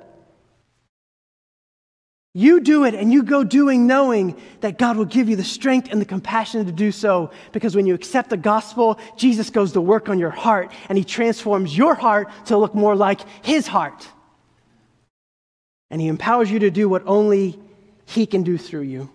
You 2.34 2.60
do 2.60 2.84
it 2.84 2.94
and 2.94 3.12
you 3.12 3.22
go 3.22 3.44
doing 3.44 3.86
knowing 3.86 4.40
that 4.60 4.78
God 4.78 4.96
will 4.96 5.04
give 5.04 5.28
you 5.28 5.36
the 5.36 5.44
strength 5.44 5.88
and 5.90 6.00
the 6.00 6.06
compassion 6.06 6.64
to 6.64 6.72
do 6.72 6.90
so. 6.90 7.30
Because 7.52 7.76
when 7.76 7.86
you 7.86 7.94
accept 7.94 8.30
the 8.30 8.38
gospel, 8.38 8.98
Jesus 9.16 9.50
goes 9.50 9.72
to 9.72 9.80
work 9.80 10.08
on 10.08 10.18
your 10.18 10.30
heart 10.30 10.72
and 10.88 10.96
he 10.96 11.04
transforms 11.04 11.76
your 11.76 11.94
heart 11.94 12.30
to 12.46 12.56
look 12.56 12.74
more 12.74 12.96
like 12.96 13.20
his 13.44 13.66
heart. 13.66 14.08
And 15.90 16.00
he 16.00 16.08
empowers 16.08 16.50
you 16.50 16.60
to 16.60 16.70
do 16.70 16.88
what 16.88 17.02
only 17.04 17.60
he 18.06 18.24
can 18.24 18.42
do 18.42 18.56
through 18.56 18.82
you 18.82 19.10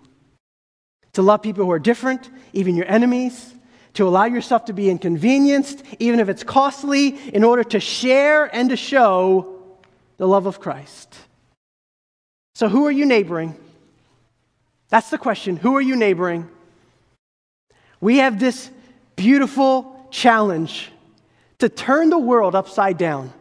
to 1.14 1.22
love 1.22 1.42
people 1.42 1.64
who 1.64 1.72
are 1.72 1.80
different, 1.80 2.30
even 2.52 2.76
your 2.76 2.86
enemies, 2.86 3.52
to 3.94 4.06
allow 4.06 4.26
yourself 4.26 4.66
to 4.66 4.72
be 4.72 4.88
inconvenienced, 4.88 5.82
even 5.98 6.20
if 6.20 6.28
it's 6.28 6.44
costly, 6.44 7.18
in 7.30 7.42
order 7.42 7.64
to 7.64 7.80
share 7.80 8.44
and 8.54 8.70
to 8.70 8.76
show 8.76 9.56
the 10.18 10.28
love 10.28 10.46
of 10.46 10.60
Christ. 10.60 11.16
So, 12.58 12.68
who 12.68 12.86
are 12.86 12.90
you 12.90 13.06
neighboring? 13.06 13.54
That's 14.88 15.10
the 15.10 15.16
question. 15.16 15.56
Who 15.56 15.76
are 15.76 15.80
you 15.80 15.94
neighboring? 15.94 16.48
We 18.00 18.16
have 18.16 18.40
this 18.40 18.68
beautiful 19.14 20.08
challenge 20.10 20.90
to 21.60 21.68
turn 21.68 22.10
the 22.10 22.18
world 22.18 22.56
upside 22.56 22.98
down 22.98 23.32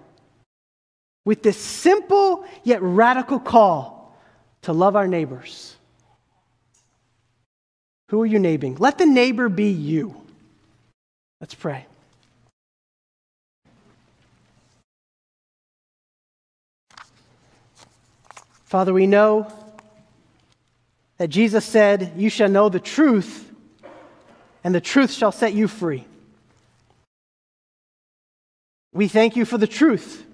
with 1.26 1.42
this 1.42 1.58
simple 1.58 2.46
yet 2.64 2.80
radical 2.84 3.40
call 3.40 4.16
to 4.62 4.72
love 4.72 4.96
our 4.96 5.08
neighbors. 5.08 5.76
Who 8.10 8.22
are 8.22 8.28
you 8.28 8.38
neighboring? 8.38 8.76
Let 8.76 9.00
the 9.00 9.08
neighbor 9.08 9.50
be 9.50 9.72
you. 9.72 10.16
Let's 11.42 11.56
pray. 11.56 11.88
Father, 18.68 18.92
we 18.92 19.08
know 19.08 19.48
that 21.20 21.30
Jesus 21.30 21.64
said, 21.64 22.12
You 22.18 22.30
shall 22.30 22.50
know 22.50 22.68
the 22.68 22.82
truth, 22.82 23.50
and 24.62 24.76
the 24.76 24.82
truth 24.82 25.14
shall 25.14 25.32
set 25.32 25.54
you 25.54 25.70
free. 25.70 26.06
We 28.94 29.08
thank 29.08 29.38
you 29.38 29.46
for 29.46 29.58
the 29.58 29.68
truth 29.68 30.26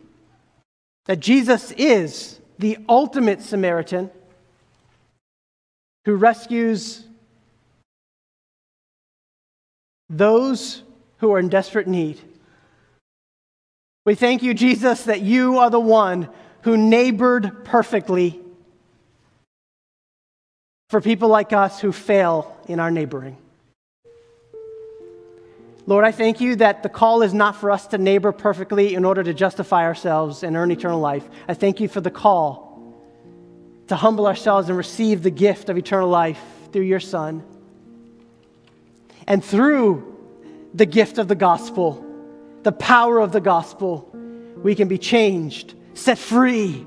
that 1.06 1.20
Jesus 1.20 1.70
is 1.74 2.40
the 2.58 2.80
ultimate 2.90 3.44
Samaritan 3.44 4.10
who 6.06 6.16
rescues 6.16 7.06
those 10.10 10.82
who 11.20 11.32
are 11.32 11.40
in 11.40 11.50
desperate 11.50 11.88
need. 11.88 12.20
We 14.06 14.16
thank 14.16 14.42
you, 14.42 14.56
Jesus, 14.56 15.04
that 15.04 15.22
you 15.22 15.60
are 15.60 15.70
the 15.70 15.80
one 15.80 16.30
who 16.64 16.78
neighbored 16.78 17.66
perfectly 17.66 18.40
for 20.90 21.02
people 21.02 21.28
like 21.30 21.54
us 21.54 21.80
who 21.80 21.92
fail 21.92 22.58
in 22.68 22.80
our 22.80 22.92
neighboring. 22.92 23.38
Lord, 25.86 26.06
I 26.06 26.12
thank 26.12 26.40
you 26.40 26.56
that 26.58 26.82
the 26.82 26.90
call 26.90 27.22
is 27.24 27.34
not 27.34 27.58
for 27.58 27.70
us 27.70 27.88
to 27.88 27.98
neighbor 27.98 28.32
perfectly 28.32 28.96
in 28.96 29.04
order 29.04 29.22
to 29.24 29.34
justify 29.34 29.84
ourselves 29.84 30.44
and 30.44 30.56
earn 30.56 30.72
eternal 30.72 31.02
life. 31.02 31.28
I 31.48 31.54
thank 31.54 31.82
you 31.82 31.90
for 31.90 32.00
the 32.00 32.12
call 32.12 32.94
to 33.88 33.98
humble 33.98 34.26
ourselves 34.26 34.70
and 34.70 34.78
receive 34.78 35.24
the 35.24 35.32
gift 35.32 35.68
of 35.68 35.78
eternal 35.78 36.08
life 36.08 36.42
through 36.72 36.84
your 36.84 37.02
Son. 37.02 37.44
And 39.28 39.44
through 39.44 40.18
the 40.74 40.86
gift 40.86 41.18
of 41.18 41.28
the 41.28 41.36
gospel, 41.36 42.06
the 42.64 42.72
power 42.72 43.20
of 43.20 43.34
the 43.34 43.42
gospel, 43.42 44.10
we 44.56 44.76
can 44.76 44.88
be 44.88 44.98
changed 44.98 45.74
set 45.94 46.18
free, 46.18 46.86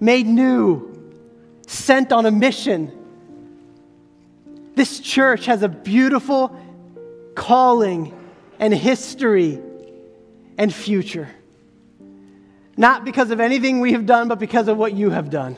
made 0.00 0.26
new, 0.26 0.92
sent 1.66 2.12
on 2.12 2.26
a 2.26 2.30
mission. 2.30 2.92
This 4.74 5.00
church 5.00 5.46
has 5.46 5.62
a 5.62 5.68
beautiful 5.68 6.58
calling 7.34 8.14
and 8.58 8.72
history 8.74 9.60
and 10.58 10.72
future. 10.72 11.28
Not 12.76 13.04
because 13.04 13.30
of 13.30 13.40
anything 13.40 13.80
we 13.80 13.92
have 13.92 14.04
done, 14.04 14.28
but 14.28 14.38
because 14.38 14.68
of 14.68 14.76
what 14.76 14.94
you 14.94 15.10
have 15.10 15.30
done. 15.30 15.56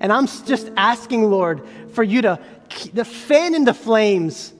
And 0.00 0.12
I'm 0.12 0.26
just 0.26 0.70
asking, 0.76 1.30
Lord, 1.30 1.62
for 1.92 2.04
you 2.04 2.22
to, 2.22 2.38
to 2.94 3.04
fan 3.04 3.54
into 3.54 3.74
flames 3.74 4.52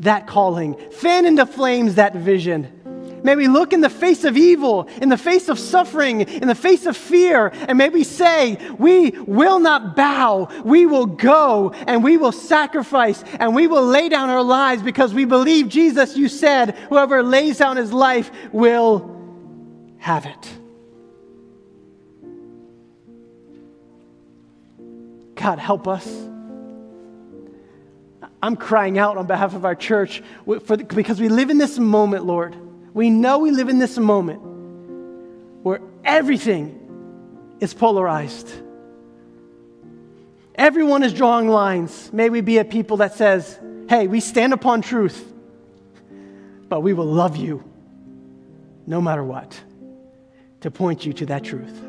that 0.00 0.26
calling, 0.26 0.74
fan 0.90 1.24
into 1.24 1.46
flames 1.46 1.94
that 1.94 2.14
vision 2.14 2.80
May 3.22 3.36
we 3.36 3.46
look 3.46 3.72
in 3.72 3.80
the 3.80 3.90
face 3.90 4.24
of 4.24 4.36
evil, 4.36 4.88
in 5.00 5.08
the 5.08 5.16
face 5.16 5.48
of 5.48 5.58
suffering, 5.58 6.22
in 6.22 6.48
the 6.48 6.54
face 6.54 6.86
of 6.86 6.96
fear, 6.96 7.48
and 7.52 7.78
may 7.78 7.88
we 7.88 8.02
say, 8.02 8.58
We 8.78 9.10
will 9.10 9.60
not 9.60 9.94
bow. 9.94 10.48
We 10.64 10.86
will 10.86 11.06
go 11.06 11.70
and 11.70 12.02
we 12.02 12.16
will 12.16 12.32
sacrifice 12.32 13.22
and 13.38 13.54
we 13.54 13.66
will 13.66 13.84
lay 13.84 14.08
down 14.08 14.28
our 14.28 14.42
lives 14.42 14.82
because 14.82 15.14
we 15.14 15.24
believe, 15.24 15.68
Jesus, 15.68 16.16
you 16.16 16.28
said, 16.28 16.74
whoever 16.88 17.22
lays 17.22 17.58
down 17.58 17.76
his 17.76 17.92
life 17.92 18.30
will 18.52 19.16
have 19.98 20.26
it. 20.26 20.58
God, 25.36 25.58
help 25.58 25.86
us. 25.86 26.08
I'm 28.42 28.56
crying 28.56 28.98
out 28.98 29.16
on 29.16 29.26
behalf 29.26 29.54
of 29.54 29.64
our 29.64 29.76
church 29.76 30.22
for, 30.64 30.76
because 30.76 31.20
we 31.20 31.28
live 31.28 31.50
in 31.50 31.58
this 31.58 31.78
moment, 31.78 32.24
Lord 32.24 32.56
we 32.94 33.10
know 33.10 33.38
we 33.38 33.50
live 33.50 33.68
in 33.68 33.78
this 33.78 33.98
moment 33.98 34.40
where 35.62 35.80
everything 36.04 36.78
is 37.60 37.72
polarized. 37.72 38.52
Everyone 40.54 41.02
is 41.02 41.12
drawing 41.12 41.48
lines. 41.48 42.12
May 42.12 42.28
we 42.28 42.40
be 42.40 42.58
a 42.58 42.64
people 42.64 42.98
that 42.98 43.14
says, 43.14 43.58
hey, 43.88 44.06
we 44.06 44.20
stand 44.20 44.52
upon 44.52 44.82
truth, 44.82 45.32
but 46.68 46.80
we 46.80 46.92
will 46.92 47.06
love 47.06 47.36
you 47.36 47.64
no 48.86 49.00
matter 49.00 49.24
what 49.24 49.58
to 50.60 50.70
point 50.70 51.06
you 51.06 51.12
to 51.12 51.26
that 51.26 51.44
truth. 51.44 51.80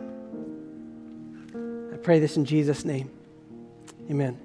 I 1.94 1.98
pray 1.98 2.20
this 2.20 2.38
in 2.38 2.46
Jesus' 2.46 2.86
name. 2.86 3.10
Amen. 4.10 4.43